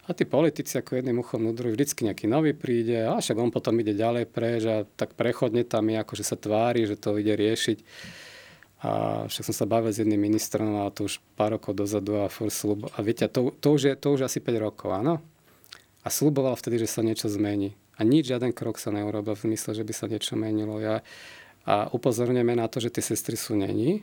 A 0.06 0.14
tí 0.14 0.22
politici 0.22 0.78
ako 0.78 1.02
jedným 1.02 1.18
uchom 1.18 1.42
nudrujú, 1.42 1.74
vždycky 1.74 2.06
nejaký 2.06 2.30
nový 2.30 2.54
príde 2.54 3.02
a 3.02 3.18
však 3.18 3.38
on 3.38 3.50
potom 3.50 3.74
ide 3.82 3.98
ďalej 3.98 4.30
preč 4.30 4.62
a 4.66 4.87
tak 4.87 5.18
prechodne 5.18 5.66
tam 5.66 5.90
je, 5.90 5.98
ako 5.98 6.14
že 6.14 6.24
sa 6.26 6.38
tvári, 6.38 6.87
že 6.87 6.94
to 6.94 7.18
ide 7.18 7.35
riešiť. 7.35 7.78
A 8.82 8.90
však 9.30 9.46
som 9.46 9.54
sa 9.54 9.66
bavil 9.66 9.94
s 9.94 10.02
jedným 10.02 10.18
ministrom 10.18 10.82
a 10.82 10.90
to 10.90 11.06
už 11.06 11.22
pár 11.38 11.54
rokov 11.54 11.78
dozadu 11.78 12.18
a 12.18 12.26
furt 12.26 12.50
slub. 12.50 12.90
A 12.94 12.98
viete, 12.98 13.30
to, 13.30 13.54
to, 13.62 13.78
už 13.78 13.82
je, 13.87 13.94
to 13.94 14.11
už 14.11 14.26
asi 14.26 14.42
5 14.42 14.58
rokov, 14.58 14.90
áno? 14.90 15.22
A 16.02 16.11
sluboval 16.11 16.58
vtedy, 16.58 16.82
že 16.82 16.90
sa 16.90 17.06
niečo 17.06 17.30
zmení. 17.30 17.78
A 17.94 18.02
nič, 18.02 18.26
žiaden 18.26 18.50
krok 18.50 18.82
sa 18.82 18.90
neurobil 18.90 19.38
v 19.38 19.54
zmysle, 19.54 19.78
že 19.78 19.87
by 19.87 19.92
sa 19.94 20.11
niečo 20.11 20.35
menilo. 20.35 20.82
Ja, 20.82 21.06
a 21.62 21.87
upozorňujeme 21.94 22.58
na 22.58 22.66
to, 22.66 22.82
že 22.82 22.90
tie 22.90 23.04
sestry 23.14 23.38
sú 23.38 23.54
není. 23.54 24.02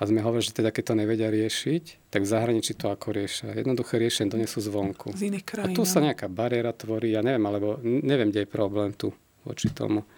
A 0.00 0.08
sme 0.08 0.24
hovorili, 0.24 0.48
že 0.48 0.56
teda 0.56 0.72
keď 0.72 0.84
to 0.90 0.94
nevedia 0.96 1.28
riešiť, 1.28 2.08
tak 2.08 2.24
v 2.24 2.32
zahraničí 2.32 2.72
to 2.72 2.88
ako 2.88 3.12
riešia. 3.12 3.52
Jednoduché 3.52 4.00
riešenie 4.00 4.32
donesú 4.32 4.64
zvonku. 4.64 5.12
Z 5.12 5.28
iných 5.28 5.44
krajín. 5.44 5.76
A 5.76 5.76
tu 5.76 5.84
sa 5.84 6.00
nejaká 6.00 6.24
bariéra 6.32 6.72
tvorí, 6.72 7.12
ja 7.12 7.20
neviem, 7.20 7.44
alebo 7.44 7.76
neviem, 7.84 8.32
kde 8.32 8.48
je 8.48 8.48
problém 8.48 8.96
tu 8.96 9.12
voči 9.44 9.68
tomu. 9.68 10.08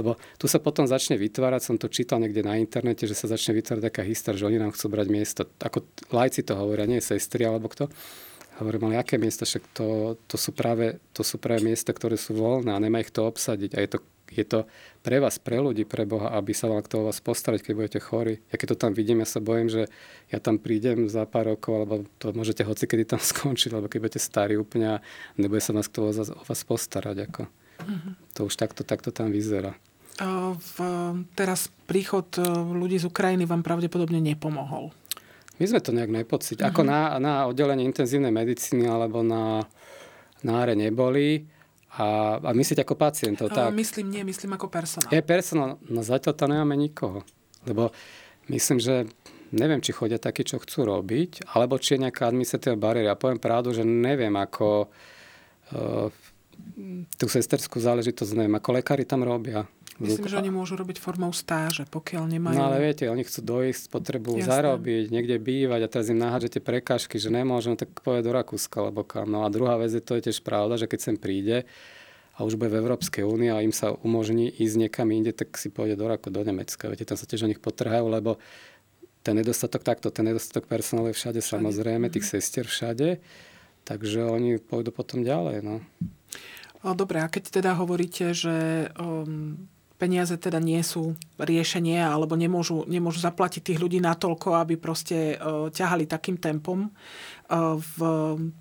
Lebo 0.00 0.16
tu 0.40 0.48
sa 0.48 0.56
potom 0.56 0.88
začne 0.88 1.20
vytvárať, 1.20 1.60
som 1.60 1.76
to 1.76 1.92
čítal 1.92 2.16
niekde 2.16 2.40
na 2.40 2.56
internete, 2.56 3.04
že 3.04 3.12
sa 3.12 3.28
začne 3.28 3.52
vytvárať 3.60 3.92
taká 3.92 4.00
história, 4.00 4.40
že 4.40 4.48
oni 4.48 4.56
nám 4.56 4.72
chcú 4.72 4.88
brať 4.88 5.08
miesto. 5.12 5.44
Ako 5.60 5.84
lajci 6.08 6.48
to 6.48 6.56
hovoria, 6.56 6.88
nie 6.88 7.04
sestry 7.04 7.44
alebo 7.44 7.68
kto. 7.68 7.92
Hovorím, 8.60 8.88
ale 8.88 9.04
aké 9.04 9.20
miesta, 9.20 9.44
však 9.44 9.64
to, 9.76 10.16
to, 10.24 10.36
sú 10.40 10.56
práve, 10.56 11.00
to 11.12 11.20
sú 11.20 11.36
práve 11.36 11.64
miesta, 11.64 11.92
ktoré 11.92 12.16
sú 12.16 12.36
voľné 12.36 12.72
a 12.72 12.80
nemá 12.80 13.04
ich 13.04 13.12
to 13.12 13.28
obsadiť. 13.28 13.76
A 13.76 13.78
je 13.84 13.88
to, 13.96 13.98
je 14.32 14.44
to 14.48 14.58
pre 15.04 15.20
vás, 15.20 15.36
pre 15.36 15.60
ľudí, 15.60 15.84
pre 15.84 16.08
Boha, 16.08 16.32
aby 16.36 16.56
sa 16.56 16.66
mal 16.72 16.80
kto 16.80 17.04
o 17.04 17.06
vás 17.12 17.20
postarať, 17.20 17.62
keď 17.62 17.72
budete 17.76 18.00
chorí. 18.00 18.40
Ja 18.48 18.56
keď 18.56 18.74
to 18.74 18.88
tam 18.88 18.92
vidím, 18.96 19.20
ja 19.20 19.28
sa 19.28 19.44
bojím, 19.44 19.68
že 19.68 19.92
ja 20.32 20.38
tam 20.40 20.56
prídem 20.56 21.06
za 21.12 21.28
pár 21.28 21.52
rokov, 21.52 21.72
alebo 21.84 21.94
to 22.16 22.32
môžete 22.32 22.64
hoci 22.64 22.88
kedy 22.88 23.04
tam 23.16 23.20
skončiť, 23.32 23.70
alebo 23.76 23.92
keď 23.92 23.98
budete 24.00 24.20
starí 24.20 24.56
úplne 24.56 24.98
a 24.98 25.02
nebude 25.36 25.60
sa 25.60 25.76
vás 25.76 25.86
kto 25.86 26.08
o 26.08 26.44
vás 26.48 26.60
postarať. 26.64 27.16
Ako. 27.28 27.42
Mm-hmm. 27.82 28.12
To 28.38 28.40
už 28.48 28.54
takto, 28.56 28.82
takto 28.82 29.12
tam 29.12 29.30
vyzerá. 29.30 29.76
V, 30.54 30.76
teraz 31.34 31.72
príchod 31.88 32.28
e, 32.36 32.44
ľudí 32.76 33.00
z 33.00 33.08
Ukrajiny 33.08 33.48
vám 33.48 33.64
pravdepodobne 33.64 34.20
nepomohol. 34.20 34.92
My 35.56 35.64
sme 35.66 35.80
to 35.80 35.90
nejak 35.90 36.12
nepocítili. 36.12 36.62
Uh-huh. 36.62 36.74
Ako 36.74 36.82
na, 36.84 37.16
na 37.16 37.48
oddelenie 37.48 37.82
intenzívnej 37.88 38.30
medicíny 38.30 38.86
alebo 38.86 39.24
na, 39.24 39.64
náre 40.44 40.76
neboli. 40.76 41.48
A, 41.92 42.40
a 42.40 42.50
myslíte 42.56 42.88
ako 42.88 42.96
pacientov, 42.96 43.52
tak? 43.52 43.68
Myslím, 43.76 44.08
nie, 44.08 44.24
myslím 44.24 44.56
ako 44.56 44.72
personál. 44.72 45.12
Je 45.12 45.20
personál, 45.20 45.76
no 45.92 46.00
zatiaľ 46.00 46.32
tam 46.32 46.48
nemáme 46.48 46.72
nikoho. 46.72 47.20
Lebo 47.68 47.92
myslím, 48.48 48.80
že 48.80 49.04
neviem, 49.52 49.84
či 49.84 49.92
chodia 49.92 50.16
takí, 50.16 50.40
čo 50.42 50.56
chcú 50.56 50.88
robiť, 50.88 51.52
alebo 51.52 51.76
či 51.76 51.94
je 51.94 52.08
nejaká 52.08 52.32
administratívna 52.32 52.80
bariéra. 52.80 53.12
Ja 53.12 53.20
poviem 53.20 53.36
pravdu, 53.36 53.76
že 53.76 53.84
neviem, 53.84 54.32
ako 54.32 54.88
uh, 54.88 56.08
tú 57.20 57.26
sesterskú 57.28 57.76
záležitosť 57.76 58.32
neviem, 58.40 58.56
ako 58.56 58.80
lekári 58.80 59.04
tam 59.04 59.28
robia. 59.28 59.68
Myslím, 60.00 60.24
že 60.24 60.40
oni 60.40 60.48
môžu 60.48 60.78
robiť 60.80 60.96
formou 60.96 61.34
stáže, 61.36 61.84
pokiaľ 61.90 62.24
nemajú... 62.24 62.56
No 62.56 62.72
ale 62.72 62.80
viete, 62.80 63.10
oni 63.12 63.26
chcú 63.26 63.44
dojsť, 63.44 63.92
potrebujú 63.92 64.40
Jasne. 64.40 64.52
zarobiť, 64.52 65.04
niekde 65.12 65.36
bývať 65.36 65.80
a 65.84 65.88
teraz 65.90 66.06
im 66.08 66.16
nahážete 66.16 66.64
prekážky, 66.64 67.20
že 67.20 67.28
nemôžem, 67.28 67.76
tak 67.76 67.92
povedať 68.00 68.24
do 68.24 68.32
Rakúska 68.32 68.80
alebo 68.80 69.04
kam. 69.04 69.28
No 69.28 69.44
a 69.44 69.52
druhá 69.52 69.76
vec 69.76 69.92
je, 69.92 70.00
to 70.00 70.16
je 70.16 70.32
tiež 70.32 70.40
pravda, 70.40 70.80
že 70.80 70.88
keď 70.88 70.98
sem 71.00 71.16
príde 71.20 71.68
a 72.32 72.48
už 72.48 72.56
bude 72.56 72.72
v 72.72 72.80
Európskej 72.80 73.28
únii 73.28 73.50
a 73.52 73.60
im 73.60 73.74
sa 73.76 73.92
umožní 73.92 74.48
ísť 74.48 74.88
niekam 74.88 75.12
inde, 75.12 75.36
tak 75.36 75.52
si 75.60 75.68
pôjde 75.68 76.00
do 76.00 76.08
Raku, 76.08 76.32
do 76.32 76.40
Nemecka. 76.40 76.88
Viete, 76.88 77.04
tam 77.04 77.20
sa 77.20 77.28
tiež 77.28 77.44
o 77.44 77.50
nich 77.52 77.60
potrhajú, 77.60 78.08
lebo 78.08 78.40
ten 79.22 79.38
nedostatok 79.38 79.86
takto, 79.86 80.10
ten 80.10 80.26
nedostatok 80.26 80.66
personálu 80.66 81.12
je 81.12 81.16
všade, 81.20 81.40
všade. 81.44 81.52
samozrejme, 81.60 82.10
tých 82.10 82.26
mhm. 82.26 82.32
sestier 82.32 82.66
všade. 82.66 83.08
Takže 83.82 84.22
oni 84.24 84.62
pôjdu 84.62 84.94
potom 84.94 85.26
ďalej. 85.26 85.62
No. 85.66 85.82
Dobre, 86.82 87.22
a 87.22 87.30
keď 87.30 87.62
teda 87.62 87.78
hovoríte, 87.78 88.34
že 88.34 88.90
um, 88.98 89.70
peniaze 90.02 90.34
teda 90.34 90.58
nie 90.58 90.82
sú 90.82 91.14
riešenie 91.38 92.02
alebo 92.02 92.34
nemôžu, 92.34 92.82
nemôžu 92.90 93.22
zaplatiť 93.22 93.70
tých 93.70 93.78
ľudí 93.78 94.02
natoľko, 94.02 94.58
aby 94.58 94.74
proste 94.74 95.38
uh, 95.38 95.70
ťahali 95.70 96.10
takým 96.10 96.42
tempom. 96.42 96.90
Uh, 97.46 97.78
v, 97.78 97.96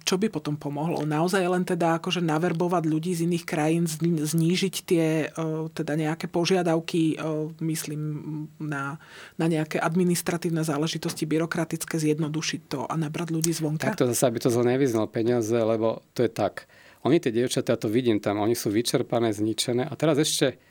čo 0.05 0.21
by 0.21 0.29
potom 0.29 0.53
pomohlo? 0.61 1.01
Naozaj 1.01 1.41
len 1.41 1.65
teda 1.65 1.97
akože 1.97 2.21
naverbovať 2.21 2.83
ľudí 2.85 3.17
z 3.17 3.25
iných 3.25 3.45
krajín, 3.49 3.89
znížiť 3.89 4.75
tie 4.85 5.33
uh, 5.33 5.65
teda 5.73 5.97
nejaké 5.97 6.29
požiadavky, 6.29 7.17
uh, 7.17 7.49
myslím 7.65 8.01
na, 8.61 9.01
na 9.41 9.45
nejaké 9.49 9.81
administratívne 9.81 10.61
záležitosti, 10.61 11.25
byrokratické, 11.25 11.97
zjednodušiť 11.97 12.61
to 12.69 12.85
a 12.85 12.93
nabrať 12.93 13.33
ľudí 13.33 13.49
zvonka? 13.49 13.89
Tak 13.89 13.97
to 13.97 14.11
zase, 14.13 14.29
aby 14.29 14.37
to 14.37 14.53
zle 14.53 14.61
nevyznal 14.61 15.09
peniaze, 15.09 15.57
lebo 15.57 16.05
to 16.13 16.21
je 16.21 16.29
tak. 16.29 16.69
Oni, 17.01 17.17
tie 17.17 17.33
dievčatá, 17.33 17.73
to 17.81 17.89
vidím 17.89 18.21
tam, 18.21 18.37
oni 18.37 18.53
sú 18.53 18.69
vyčerpané, 18.69 19.33
zničené 19.33 19.89
a 19.89 19.93
teraz 19.97 20.21
ešte 20.21 20.61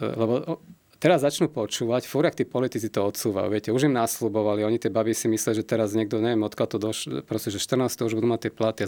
lebo 0.00 0.56
teraz 1.02 1.26
začnú 1.26 1.50
počúvať, 1.50 2.06
fúr, 2.06 2.30
tí 2.30 2.46
politici 2.46 2.86
to 2.86 3.02
odsúvajú, 3.02 3.50
viete, 3.50 3.74
už 3.74 3.90
im 3.90 3.94
nasľubovali, 3.98 4.62
oni 4.62 4.78
tie 4.78 4.86
baby 4.86 5.10
si 5.10 5.26
myslia, 5.26 5.58
že 5.58 5.66
teraz 5.66 5.98
niekto, 5.98 6.22
neviem, 6.22 6.46
odkiaľ 6.46 6.68
to 6.70 6.78
došlo, 6.78 7.26
proste, 7.26 7.50
že 7.50 7.58
14. 7.58 8.06
už 8.06 8.14
budú 8.14 8.30
mať 8.30 8.46
tie 8.46 8.52
platy, 8.54 8.82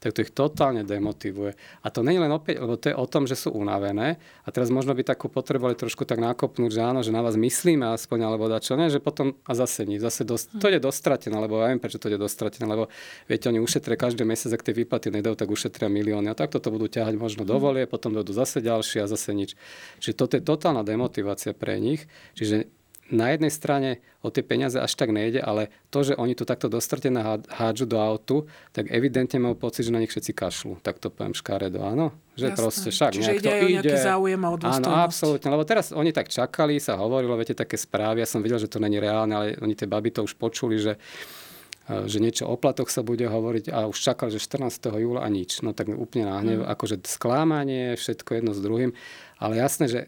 tak 0.00 0.16
to 0.16 0.24
ich 0.24 0.32
totálne 0.32 0.80
demotivuje. 0.88 1.60
A 1.84 1.92
to 1.92 2.00
nie 2.00 2.16
je 2.16 2.24
len 2.24 2.32
opäť, 2.32 2.64
lebo 2.64 2.80
to 2.80 2.88
je 2.88 2.96
o 2.96 3.04
tom, 3.04 3.28
že 3.28 3.36
sú 3.36 3.52
unavené 3.52 4.16
a 4.16 4.48
teraz 4.48 4.72
možno 4.72 4.96
by 4.96 5.04
takú 5.04 5.28
potrebovali 5.28 5.76
trošku 5.76 6.08
tak 6.08 6.24
nakopnúť, 6.24 6.72
že 6.72 6.80
áno, 6.80 7.04
že 7.04 7.12
na 7.12 7.20
vás 7.20 7.36
myslíme 7.36 7.84
aspoň, 7.92 8.18
alebo 8.24 8.48
čo 8.64 8.72
nie, 8.80 8.88
že 8.88 9.04
potom 9.04 9.36
a 9.44 9.52
zase 9.52 9.84
nie, 9.84 10.00
zase 10.00 10.24
dosť, 10.24 10.56
to 10.56 10.72
je 10.72 10.80
dostratené, 10.80 11.36
lebo 11.36 11.60
ja 11.60 11.68
viem, 11.68 11.76
prečo 11.76 12.00
to 12.00 12.08
je 12.08 12.16
dostratené, 12.16 12.64
lebo 12.64 12.88
viete, 13.28 13.44
oni 13.52 13.60
ušetria 13.60 14.00
každý 14.00 14.24
mesiac, 14.24 14.56
ak 14.56 14.64
tie 14.64 14.72
výplaty 14.72 15.12
nedajú, 15.12 15.36
tak 15.36 15.52
ušetria 15.52 15.92
milióny 15.92 16.32
a 16.32 16.34
takto 16.38 16.64
to 16.64 16.72
budú 16.72 16.88
ťahať 16.88 17.20
možno 17.20 17.44
do 17.44 17.60
volie, 17.60 17.84
potom 17.84 18.16
dojdú 18.16 18.32
zase 18.32 18.64
ďalšie 18.64 19.04
a 19.04 19.06
zase 19.10 19.36
nič. 19.36 19.52
Čiže 20.00 20.14
toto 20.16 20.32
je 20.40 20.42
totálna 20.42 20.80
demotivácia 20.80 21.57
pre 21.58 21.82
nich. 21.82 22.06
Čiže 22.38 22.70
na 23.08 23.32
jednej 23.32 23.48
strane 23.48 23.90
o 24.20 24.28
tie 24.28 24.44
peniaze 24.44 24.76
až 24.76 24.92
tak 24.92 25.08
nejde, 25.08 25.40
ale 25.40 25.72
to, 25.88 26.04
že 26.04 26.14
oni 26.20 26.36
tu 26.36 26.44
takto 26.44 26.68
dostrtené 26.68 27.24
hádžu 27.48 27.88
do 27.88 27.96
autu, 27.96 28.44
tak 28.76 28.92
evidentne 28.92 29.40
majú 29.40 29.56
pocit, 29.56 29.88
že 29.88 29.94
na 29.94 30.00
nich 30.00 30.12
všetci 30.12 30.32
kašľú. 30.36 30.84
Tak 30.84 31.00
to 31.00 31.08
poviem 31.08 31.32
škaredo, 31.32 31.80
áno? 31.80 32.12
Že 32.36 32.46
Jasné. 32.52 32.60
proste 32.60 32.88
však 32.92 33.12
Čiže 33.16 33.32
ide 33.40 33.48
o 33.48 33.68
nejaký 33.80 33.96
záujem 33.96 34.40
a 34.44 34.48
Áno, 34.76 34.88
absolútne. 34.92 35.48
Lebo 35.48 35.64
teraz 35.64 35.90
oni 35.96 36.12
tak 36.12 36.28
čakali, 36.28 36.76
sa 36.76 37.00
hovorilo, 37.00 37.32
viete, 37.40 37.56
také 37.56 37.80
správy. 37.80 38.20
Ja 38.20 38.28
som 38.28 38.44
videl, 38.44 38.60
že 38.60 38.68
to 38.68 38.76
není 38.76 39.00
reálne, 39.00 39.32
ale 39.32 39.46
oni 39.56 39.72
tie 39.72 39.88
baby 39.88 40.12
to 40.12 40.28
už 40.28 40.36
počuli, 40.36 40.76
že 40.76 41.00
e, 41.88 42.04
že 42.04 42.20
niečo 42.20 42.44
o 42.44 42.60
platoch 42.60 42.92
sa 42.92 43.00
bude 43.00 43.24
hovoriť 43.24 43.72
a 43.72 43.88
už 43.88 43.96
čakali, 43.96 44.28
že 44.36 44.44
14. 44.44 44.92
júla 45.00 45.24
a 45.24 45.28
nič. 45.32 45.64
No 45.64 45.72
tak 45.72 45.88
úplne 45.88 46.28
náhnev, 46.28 46.60
mm. 46.60 46.68
akože 46.76 47.00
sklámanie, 47.08 47.96
všetko 47.96 48.36
jedno 48.36 48.52
s 48.52 48.60
druhým. 48.60 48.92
Ale 49.40 49.56
jasné, 49.56 49.88
že 49.88 50.00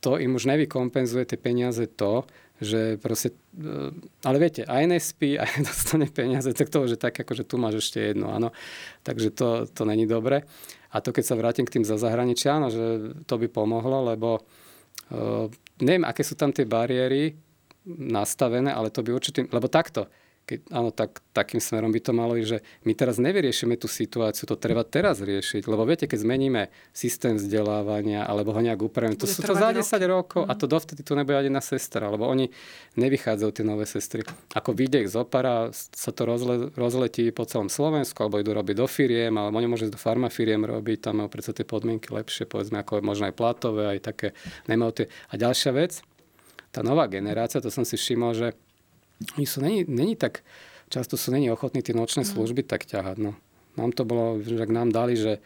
to 0.00 0.20
im 0.20 0.36
už 0.36 0.46
nevykompenzuje 0.46 1.24
tie 1.24 1.38
peniaze 1.40 1.84
to, 1.88 2.28
že 2.60 2.96
proste, 2.96 3.36
e, 3.52 3.92
ale 4.24 4.36
viete, 4.40 4.64
aj 4.64 4.84
nespí, 4.88 5.36
aj 5.42 5.60
dostane 5.60 6.08
peniaze, 6.08 6.48
tak 6.56 6.72
to, 6.72 6.88
že 6.88 6.96
tak 6.96 7.16
akože 7.16 7.44
tu 7.44 7.60
máš 7.60 7.88
ešte 7.88 8.12
jedno, 8.12 8.32
áno. 8.32 8.52
Takže 9.04 9.28
to, 9.32 9.48
to 9.68 9.82
není 9.84 10.08
dobre. 10.08 10.44
A 10.92 11.04
to, 11.04 11.12
keď 11.12 11.24
sa 11.24 11.36
vrátim 11.36 11.68
k 11.68 11.80
tým 11.80 11.84
za 11.84 12.00
zahraničia, 12.00 12.56
áno, 12.56 12.72
že 12.72 13.12
to 13.28 13.36
by 13.36 13.52
pomohlo, 13.52 14.08
lebo 14.08 14.40
uh, 15.12 15.44
neviem, 15.82 16.08
aké 16.08 16.24
sú 16.24 16.40
tam 16.40 16.56
tie 16.56 16.64
bariéry 16.64 17.36
nastavené, 17.86 18.72
ale 18.72 18.88
to 18.88 19.04
by 19.04 19.12
určite, 19.12 19.44
lebo 19.52 19.68
takto, 19.68 20.08
keď, 20.46 20.70
áno, 20.70 20.94
tak, 20.94 21.18
takým 21.34 21.58
smerom 21.58 21.90
by 21.90 21.98
to 21.98 22.14
malo 22.14 22.38
ísť, 22.38 22.48
že 22.54 22.58
my 22.86 22.94
teraz 22.94 23.18
nevyriešime 23.18 23.74
tú 23.74 23.90
situáciu, 23.90 24.46
to 24.46 24.54
treba 24.54 24.86
teraz 24.86 25.18
riešiť. 25.18 25.66
Lebo 25.66 25.82
viete, 25.82 26.06
keď 26.06 26.22
zmeníme 26.22 26.70
systém 26.94 27.34
vzdelávania 27.34 28.22
alebo 28.22 28.54
ho 28.54 28.60
nejak 28.62 28.78
upravíme, 28.78 29.18
to 29.18 29.26
sú 29.26 29.42
to 29.42 29.58
za 29.58 29.74
10 29.74 29.82
roky. 29.82 30.06
rokov 30.06 30.42
mm. 30.46 30.50
a 30.50 30.52
to 30.54 30.70
dovtedy 30.70 31.02
tu 31.02 31.18
nebude 31.18 31.34
ani 31.34 31.50
jedna 31.50 31.58
sestra, 31.58 32.06
lebo 32.06 32.30
oni 32.30 32.46
nevychádzajú 32.94 33.50
tie 33.50 33.64
nové 33.66 33.90
sestry. 33.90 34.22
Ako 34.54 34.70
vyjde 34.70 35.02
ich 35.02 35.10
zopara, 35.10 35.74
sa 35.74 36.14
to 36.14 36.22
rozle, 36.22 36.70
rozletí 36.78 37.26
po 37.34 37.42
celom 37.42 37.66
Slovensku, 37.66 38.22
alebo 38.22 38.38
idú 38.38 38.54
robiť 38.54 38.78
do 38.78 38.86
firiem, 38.86 39.34
alebo 39.34 39.58
oni 39.58 39.66
môžu 39.66 39.90
do 39.90 39.98
farmafiriem 39.98 40.62
robiť, 40.62 41.10
tam 41.10 41.26
majú 41.26 41.28
predsa 41.34 41.50
tie 41.50 41.66
podmienky 41.66 42.14
lepšie, 42.14 42.46
povedzme, 42.46 42.86
ako 42.86 43.02
možno 43.02 43.26
aj 43.26 43.34
platové, 43.34 43.98
aj 43.98 44.14
také, 44.14 44.28
nemajú 44.70 45.02
tie. 45.02 45.06
A 45.34 45.34
ďalšia 45.34 45.74
vec, 45.74 46.06
tá 46.70 46.86
nová 46.86 47.10
generácia, 47.10 47.58
to 47.58 47.72
som 47.72 47.82
si 47.82 47.98
všimol, 47.98 48.36
že 48.36 48.52
oni 49.36 49.46
sú, 49.48 49.64
není, 49.64 49.84
není 49.88 50.14
tak, 50.16 50.44
často 50.92 51.16
sú 51.16 51.32
není 51.32 51.48
ochotní 51.50 51.82
tie 51.82 51.96
nočné 51.96 52.22
mm. 52.22 52.30
služby 52.36 52.62
tak 52.62 52.84
ťahať. 52.84 53.16
No. 53.18 53.32
Nám 53.76 53.92
to 53.92 54.08
bolo, 54.08 54.40
že 54.40 54.56
ak 54.56 54.72
nám 54.72 54.88
dali, 54.92 55.16
že 55.16 55.40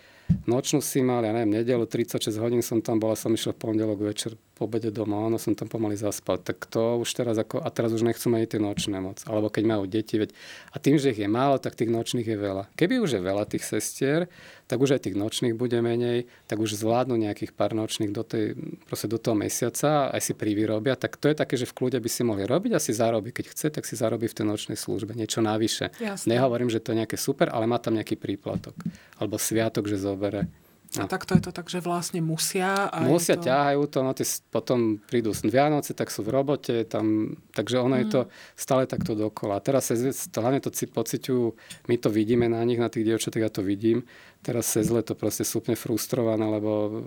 nočnú 0.46 0.78
si 0.82 1.02
mal, 1.02 1.22
ja 1.26 1.34
neviem, 1.34 1.62
nedelu 1.62 1.86
36 1.86 2.38
hodín 2.38 2.62
som 2.62 2.78
tam 2.78 3.02
bola, 3.02 3.18
som 3.18 3.34
išiel 3.34 3.54
v 3.54 3.62
pondelok 3.62 3.98
večer 4.02 4.38
po 4.60 4.68
obede 4.68 4.92
doma, 4.92 5.16
ono 5.16 5.40
som 5.40 5.56
tam 5.56 5.72
pomaly 5.72 5.96
zaspal. 5.96 6.36
Tak 6.36 6.68
to 6.68 7.00
už 7.00 7.08
teraz 7.16 7.40
ako, 7.40 7.64
a 7.64 7.68
teraz 7.72 7.96
už 7.96 8.04
nechcú 8.04 8.28
mať 8.28 8.44
tie 8.44 8.60
nočné 8.60 9.00
moc. 9.00 9.24
Alebo 9.24 9.48
keď 9.48 9.64
majú 9.64 9.88
deti, 9.88 10.20
veď, 10.20 10.36
a 10.68 10.76
tým, 10.76 11.00
že 11.00 11.16
ich 11.16 11.24
je 11.24 11.24
málo, 11.24 11.56
tak 11.56 11.80
tých 11.80 11.88
nočných 11.88 12.28
je 12.28 12.36
veľa. 12.36 12.68
Keby 12.76 13.00
už 13.00 13.16
je 13.16 13.20
veľa 13.24 13.48
tých 13.48 13.64
sestier, 13.64 14.28
tak 14.68 14.76
už 14.76 15.00
aj 15.00 15.08
tých 15.08 15.16
nočných 15.16 15.56
bude 15.56 15.80
menej, 15.80 16.28
tak 16.44 16.60
už 16.60 16.76
zvládnu 16.76 17.16
nejakých 17.16 17.56
pár 17.56 17.72
nočných 17.72 18.12
do, 18.12 18.20
tej, 18.20 18.52
do 18.84 19.18
toho 19.18 19.32
mesiaca, 19.32 20.12
aj 20.12 20.20
si 20.20 20.36
privyrobia, 20.36 20.92
tak 20.92 21.16
to 21.16 21.32
je 21.32 21.40
také, 21.40 21.56
že 21.56 21.64
v 21.64 21.80
kľude 21.80 21.96
by 21.96 22.10
si 22.12 22.20
mohli 22.20 22.44
robiť 22.44 22.76
a 22.76 22.84
si 22.84 22.92
zarobí. 22.92 23.32
Keď 23.32 23.46
chce, 23.56 23.66
tak 23.72 23.88
si 23.88 23.96
zarobí 23.96 24.28
v 24.28 24.36
tej 24.36 24.44
nočnej 24.44 24.76
službe 24.76 25.16
niečo 25.16 25.40
navyše. 25.40 25.88
Jasne. 25.96 26.36
Nehovorím, 26.36 26.68
že 26.68 26.84
to 26.84 26.92
je 26.92 27.00
nejaké 27.00 27.16
super, 27.16 27.48
ale 27.48 27.64
má 27.64 27.80
tam 27.80 27.96
nejaký 27.96 28.20
príplatok. 28.20 28.76
Alebo 29.16 29.40
sviatok, 29.40 29.88
že 29.88 29.96
zobere. 29.96 30.59
No. 30.98 31.06
A 31.06 31.06
takto 31.06 31.38
je 31.38 31.46
to 31.46 31.54
tak, 31.54 31.70
že 31.70 31.78
vlastne 31.78 32.18
musia. 32.18 32.90
A 32.90 33.06
musia, 33.06 33.38
to... 33.38 33.46
ťahajú 33.46 33.82
to, 33.86 33.98
no 34.02 34.10
tie 34.10 34.26
potom 34.50 34.98
prídu 34.98 35.30
Vianoce, 35.30 35.94
tak 35.94 36.10
sú 36.10 36.26
v 36.26 36.34
robote, 36.34 36.82
tam, 36.82 37.38
takže 37.54 37.78
ono 37.78 37.94
mm. 37.94 38.00
je 38.02 38.06
to 38.10 38.20
stále 38.58 38.90
takto 38.90 39.14
dokola. 39.14 39.62
A 39.62 39.62
teraz 39.62 39.94
hlavne 40.34 40.58
to 40.58 40.74
pociťujú, 40.74 41.44
my 41.86 41.94
to 41.94 42.10
vidíme 42.10 42.50
na 42.50 42.58
nich, 42.66 42.82
na 42.82 42.90
tých 42.90 43.06
dievčatách, 43.06 43.38
ja 43.38 43.54
to 43.54 43.62
vidím. 43.62 44.02
Teraz 44.42 44.74
sa 44.74 44.82
zle 44.82 45.06
to 45.06 45.14
proste 45.14 45.46
súpne 45.46 45.78
frustrované, 45.78 46.42
lebo 46.50 47.06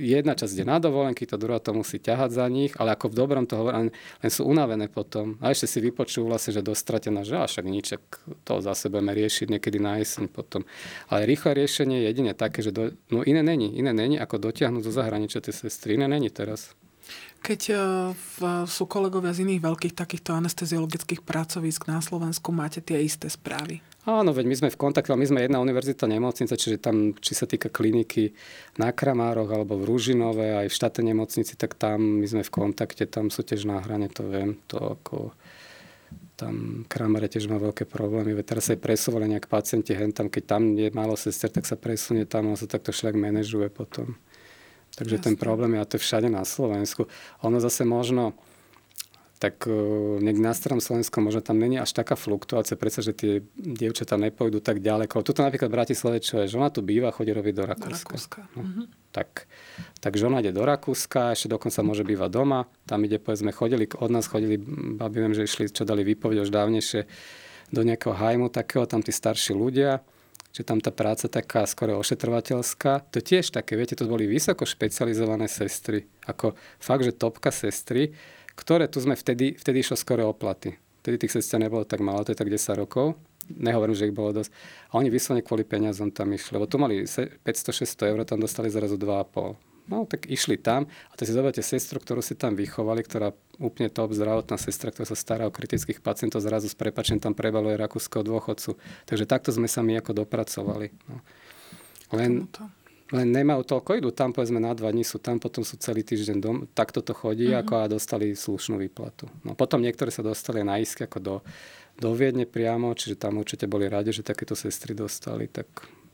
jedna 0.00 0.32
časť 0.32 0.52
ide 0.56 0.64
na 0.64 0.80
dovolenky, 0.80 1.28
tá 1.28 1.36
druhá 1.36 1.60
to 1.60 1.76
musí 1.76 2.00
ťahať 2.00 2.32
za 2.32 2.46
nich, 2.48 2.72
ale 2.80 2.96
ako 2.96 3.12
v 3.12 3.14
dobrom 3.14 3.44
to 3.44 3.60
hovorí, 3.60 3.92
len 3.92 4.30
sú 4.32 4.48
unavené 4.48 4.88
potom. 4.88 5.36
A 5.44 5.52
ešte 5.52 5.68
si 5.68 5.78
vypočujú 5.84 6.24
vlastne, 6.24 6.56
že 6.56 6.64
dostratená, 6.64 7.28
že 7.28 7.36
až 7.36 7.60
však 7.60 7.66
niček 7.68 8.00
to 8.48 8.64
za 8.64 8.72
sebe 8.72 9.02
budeme 9.02 9.18
riešiť 9.18 9.46
niekedy 9.58 9.82
na 9.82 9.98
jeseň 9.98 10.30
potom. 10.30 10.62
Ale 11.10 11.26
rýchle 11.26 11.58
riešenie 11.58 12.06
je 12.06 12.06
jedine 12.06 12.32
také, 12.38 12.62
že 12.62 12.70
do, 12.70 12.94
no 13.10 13.26
iné 13.26 13.42
není, 13.42 13.74
iné 13.74 13.90
není, 13.90 14.14
ako 14.14 14.38
dotiahnuť 14.38 14.86
zo 14.86 14.92
zahraničia 14.94 15.42
tie 15.42 15.50
sestry, 15.50 15.98
iné 15.98 16.06
není 16.06 16.30
teraz. 16.30 16.78
Keď 17.42 17.62
v, 18.14 18.36
sú 18.70 18.86
kolegovia 18.86 19.34
z 19.34 19.42
iných 19.42 19.66
veľkých 19.66 19.94
takýchto 19.98 20.30
anesteziologických 20.38 21.26
pracovísk 21.26 21.90
na 21.90 21.98
Slovensku, 21.98 22.54
máte 22.54 22.78
tie 22.78 23.02
isté 23.02 23.26
správy? 23.26 23.82
Áno, 24.02 24.34
veď 24.34 24.46
my 24.50 24.56
sme 24.58 24.70
v 24.74 24.78
kontakte, 24.78 25.14
my 25.14 25.26
sme 25.26 25.46
jedna 25.46 25.62
univerzita 25.62 26.10
nemocnica, 26.10 26.58
čiže 26.58 26.82
tam, 26.82 27.14
či 27.22 27.38
sa 27.38 27.46
týka 27.46 27.70
kliniky 27.70 28.34
na 28.74 28.90
Kramároch 28.90 29.46
alebo 29.46 29.78
v 29.78 29.86
Ružinove, 29.86 30.58
aj 30.58 30.66
v 30.66 30.74
štátnej 30.74 31.14
nemocnici, 31.14 31.54
tak 31.54 31.78
tam 31.78 32.18
my 32.18 32.26
sme 32.26 32.42
v 32.42 32.50
kontakte, 32.50 33.06
tam 33.06 33.30
sú 33.30 33.46
tiež 33.46 33.62
na 33.62 33.78
hrane, 33.78 34.10
to 34.10 34.26
viem, 34.26 34.58
to 34.66 34.98
ako 34.98 35.30
tam 36.34 36.82
Kramare 36.90 37.30
tiež 37.30 37.46
má 37.46 37.62
veľké 37.62 37.86
problémy, 37.86 38.34
veď 38.34 38.54
teraz 38.54 38.66
sa 38.66 38.74
aj 38.74 38.82
presúvali 38.82 39.30
nejak 39.30 39.46
pacienti 39.46 39.94
hen 39.94 40.10
tam, 40.10 40.26
keď 40.26 40.42
tam 40.50 40.74
je 40.74 40.90
málo 40.90 41.14
sester, 41.14 41.46
tak 41.46 41.62
sa 41.62 41.78
presunie 41.78 42.26
tam, 42.26 42.50
on 42.50 42.58
sa 42.58 42.66
takto 42.66 42.90
však 42.90 43.14
manažuje 43.14 43.70
potom. 43.70 44.18
Takže 44.92 45.16
Jasne. 45.16 45.26
ten 45.32 45.34
problém 45.40 45.72
je, 45.74 45.80
a 45.80 45.88
to 45.88 45.96
je 45.96 46.04
všade 46.04 46.28
na 46.28 46.44
Slovensku. 46.44 47.08
Ono 47.40 47.56
zase 47.64 47.88
možno, 47.88 48.36
tak 49.40 49.64
uh, 49.64 50.20
niekde 50.20 50.44
na 50.44 50.52
starom 50.52 50.84
Slovensku 50.84 51.18
možno 51.18 51.40
tam 51.40 51.58
není 51.58 51.80
až 51.80 51.96
taká 51.96 52.14
fluktuácia, 52.14 52.76
predsa, 52.76 53.00
že 53.00 53.16
tie 53.16 53.32
dievčatá 53.56 54.20
nepôjdu 54.20 54.60
tak 54.60 54.84
ďaleko. 54.84 55.24
Tuto 55.24 55.40
napríklad 55.42 55.72
v 55.72 55.76
Bratislave, 55.80 56.20
čo 56.20 56.44
je, 56.44 56.52
žena 56.52 56.68
tu 56.68 56.84
býva, 56.84 57.10
chodí 57.10 57.32
robiť 57.32 57.54
do 57.56 57.64
Rakúska. 57.64 57.88
Do 57.88 57.96
Rakúska. 57.96 58.40
No, 58.54 58.60
mm-hmm. 58.62 58.84
tak, 59.16 59.50
tak 59.98 60.12
žena 60.14 60.44
ide 60.44 60.52
do 60.52 60.62
Rakúska, 60.62 61.32
ešte 61.32 61.48
dokonca 61.50 61.80
môže 61.80 62.04
bývať 62.04 62.30
doma, 62.30 62.68
tam 62.84 63.02
ide, 63.02 63.16
povedzme, 63.16 63.50
chodili, 63.50 63.88
od 63.88 64.10
nás 64.12 64.28
chodili, 64.28 64.60
babi 65.00 65.24
viem, 65.24 65.34
že 65.34 65.48
išli, 65.48 65.72
čo 65.72 65.88
dali 65.88 66.04
výpoveď 66.04 66.44
už 66.46 66.52
dávnejšie, 66.52 67.08
do 67.72 67.80
nejakého 67.80 68.12
hajmu 68.12 68.52
takého, 68.52 68.84
tam 68.84 69.00
tí 69.00 69.10
starší 69.10 69.56
ľudia, 69.56 70.04
že 70.52 70.62
tam 70.62 70.78
tá 70.78 70.92
práca 70.92 71.26
taká 71.32 71.64
skoro 71.64 71.96
ošetrovateľská. 71.98 73.08
To 73.10 73.18
tiež 73.18 73.50
také, 73.50 73.74
viete, 73.74 73.96
to 73.96 74.04
boli 74.04 74.28
vysoko 74.28 74.68
špecializované 74.68 75.48
sestry, 75.48 76.06
ako 76.28 76.52
fakt, 76.76 77.08
že 77.08 77.16
topka 77.16 77.48
sestry 77.48 78.12
ktoré 78.54 78.88
tu 78.88 79.00
sme 79.00 79.16
vtedy, 79.16 79.56
vtedy 79.56 79.80
išlo 79.80 79.96
skoro 79.96 80.28
oplaty. 80.28 80.76
Vtedy 81.02 81.26
tých 81.26 81.34
sestier 81.40 81.58
nebolo 81.58 81.82
tak 81.88 82.04
málo, 82.04 82.22
to 82.22 82.36
je 82.36 82.38
tak 82.38 82.52
10 82.52 82.78
rokov. 82.78 83.18
Nehovorím, 83.50 83.96
že 83.96 84.06
ich 84.06 84.14
bolo 84.14 84.30
dosť. 84.30 84.54
A 84.94 85.02
oni 85.02 85.10
vyslovene 85.10 85.42
kvôli 85.42 85.66
peniazom 85.66 86.14
tam 86.14 86.30
išli. 86.30 86.54
Lebo 86.54 86.70
tu 86.70 86.78
mali 86.78 87.02
500-600 87.02 88.12
eur, 88.14 88.18
tam 88.22 88.38
dostali 88.38 88.70
zrazu 88.70 88.94
2,5. 88.94 89.71
No, 89.90 90.06
tak 90.06 90.30
išli 90.30 90.54
tam 90.58 90.86
a 91.10 91.12
to 91.18 91.26
si 91.26 91.34
zoberte 91.34 91.58
sestru, 91.58 91.98
ktorú 91.98 92.22
si 92.22 92.38
tam 92.38 92.54
vychovali, 92.54 93.02
ktorá 93.02 93.34
úplne 93.58 93.90
top 93.90 94.14
zdravotná 94.14 94.54
sestra, 94.54 94.94
ktorá 94.94 95.06
sa 95.10 95.18
stará 95.18 95.44
o 95.50 95.52
kritických 95.54 95.98
pacientov, 95.98 96.42
zrazu 96.42 96.70
s 96.70 96.78
prepačením 96.78 97.18
tam 97.18 97.34
prebaluje 97.34 97.74
rakúskeho 97.74 98.22
dôchodcu. 98.22 98.78
Takže 99.06 99.24
takto 99.26 99.50
sme 99.50 99.66
sa 99.66 99.82
my 99.82 99.98
ako 99.98 100.22
dopracovali. 100.22 100.94
No. 101.10 101.18
Len, 102.14 102.46
len 103.12 103.28
nemajú 103.28 103.66
toľko, 103.66 103.98
idú 103.98 104.10
tam 104.14 104.30
povedzme 104.30 104.62
na 104.62 104.70
dva 104.72 104.88
dní, 104.94 105.02
sú 105.02 105.18
tam, 105.18 105.42
potom 105.42 105.66
sú 105.66 105.76
celý 105.76 106.06
týždeň 106.06 106.36
dom, 106.38 106.56
takto 106.72 107.02
to 107.02 107.12
chodí, 107.12 107.50
mm-hmm. 107.50 107.62
ako 107.66 107.72
a 107.82 107.90
dostali 107.90 108.32
slušnú 108.32 108.78
výplatu. 108.78 109.26
No 109.42 109.58
potom 109.58 109.82
niektorí 109.82 110.14
sa 110.14 110.22
dostali 110.22 110.62
na 110.62 110.78
isky 110.78 111.04
ako 111.04 111.18
do, 111.18 111.36
do 111.98 112.14
Viedne 112.14 112.46
priamo, 112.46 112.94
čiže 112.94 113.18
tam 113.18 113.42
určite 113.42 113.66
boli 113.66 113.90
radi, 113.90 114.14
že 114.14 114.24
takéto 114.24 114.54
sestry 114.54 114.94
dostali, 114.94 115.50
tak, 115.50 115.68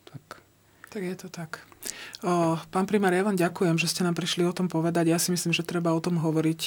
tak. 0.08 0.47
Tak 0.88 1.02
je 1.04 1.16
to 1.20 1.28
tak. 1.28 1.60
O, 2.24 2.56
pán 2.72 2.88
primár, 2.88 3.12
ja 3.12 3.20
vám 3.20 3.36
ďakujem, 3.36 3.76
že 3.76 3.92
ste 3.92 4.08
nám 4.08 4.16
prišli 4.16 4.48
o 4.48 4.56
tom 4.56 4.72
povedať. 4.72 5.12
Ja 5.12 5.20
si 5.20 5.28
myslím, 5.30 5.52
že 5.52 5.62
treba 5.62 5.92
o 5.92 6.00
tom 6.00 6.16
hovoriť 6.16 6.60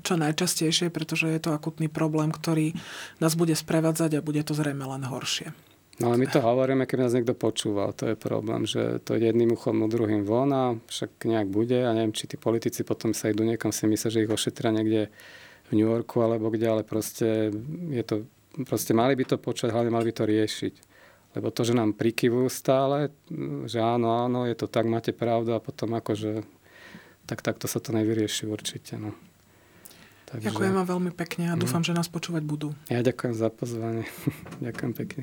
čo 0.00 0.14
najčastejšie, 0.16 0.88
pretože 0.88 1.28
je 1.28 1.40
to 1.40 1.52
akutný 1.52 1.92
problém, 1.92 2.32
ktorý 2.32 2.72
nás 3.20 3.36
bude 3.36 3.52
sprevádzať 3.52 4.18
a 4.18 4.24
bude 4.24 4.40
to 4.40 4.56
zrejme 4.56 4.82
len 4.88 5.04
horšie. 5.04 5.52
No 5.98 6.14
ale 6.14 6.22
my 6.22 6.26
to 6.30 6.38
hovoríme, 6.38 6.86
keby 6.86 7.10
nás 7.10 7.14
niekto 7.14 7.34
počúval. 7.34 7.90
To 7.98 8.14
je 8.14 8.16
problém, 8.16 8.62
že 8.62 9.02
to 9.02 9.18
jedným 9.18 9.58
uchom, 9.58 9.90
druhým 9.90 10.22
von 10.22 10.50
a 10.54 10.64
však 10.86 11.26
nejak 11.26 11.50
bude. 11.50 11.74
A 11.74 11.90
neviem, 11.90 12.14
či 12.14 12.30
tí 12.30 12.38
politici 12.38 12.86
potom 12.86 13.10
sa 13.10 13.34
idú 13.34 13.42
niekam 13.42 13.74
si 13.74 13.82
myslia, 13.90 14.14
že 14.14 14.22
ich 14.22 14.30
ošetria 14.30 14.70
niekde 14.70 15.10
v 15.68 15.70
New 15.74 15.90
Yorku 15.90 16.22
alebo 16.22 16.54
kde, 16.54 16.66
ale 16.70 16.82
proste 16.86 17.50
je 17.90 18.02
to, 18.06 18.30
proste 18.62 18.94
mali 18.94 19.18
by 19.18 19.26
to 19.26 19.36
počať, 19.42 19.74
hlavne 19.74 19.90
mali 19.90 20.08
by 20.08 20.14
to 20.14 20.24
riešiť. 20.24 20.74
Lebo 21.38 21.54
to, 21.54 21.62
že 21.62 21.78
nám 21.78 21.94
prikyvujú 21.94 22.50
stále, 22.50 23.14
že 23.70 23.78
áno, 23.78 24.26
áno, 24.26 24.42
je 24.42 24.58
to 24.58 24.66
tak, 24.66 24.90
máte 24.90 25.14
pravdu 25.14 25.54
a 25.54 25.62
potom 25.62 25.94
akože 25.94 26.42
tak 27.30 27.46
takto 27.46 27.70
sa 27.70 27.78
to 27.78 27.94
nevyrieši 27.94 28.50
určite. 28.50 28.98
No. 28.98 29.14
Takže... 30.26 30.50
Ďakujem 30.50 30.74
vám 30.74 30.88
veľmi 30.88 31.12
pekne 31.14 31.44
a 31.52 31.54
dúfam, 31.54 31.80
mm. 31.80 31.86
že 31.86 31.92
nás 31.94 32.08
počúvať 32.10 32.42
budú. 32.42 32.74
Ja 32.90 33.06
ďakujem 33.06 33.38
za 33.38 33.48
pozvanie. 33.54 34.04
ďakujem 34.66 34.92
pekne. 34.98 35.22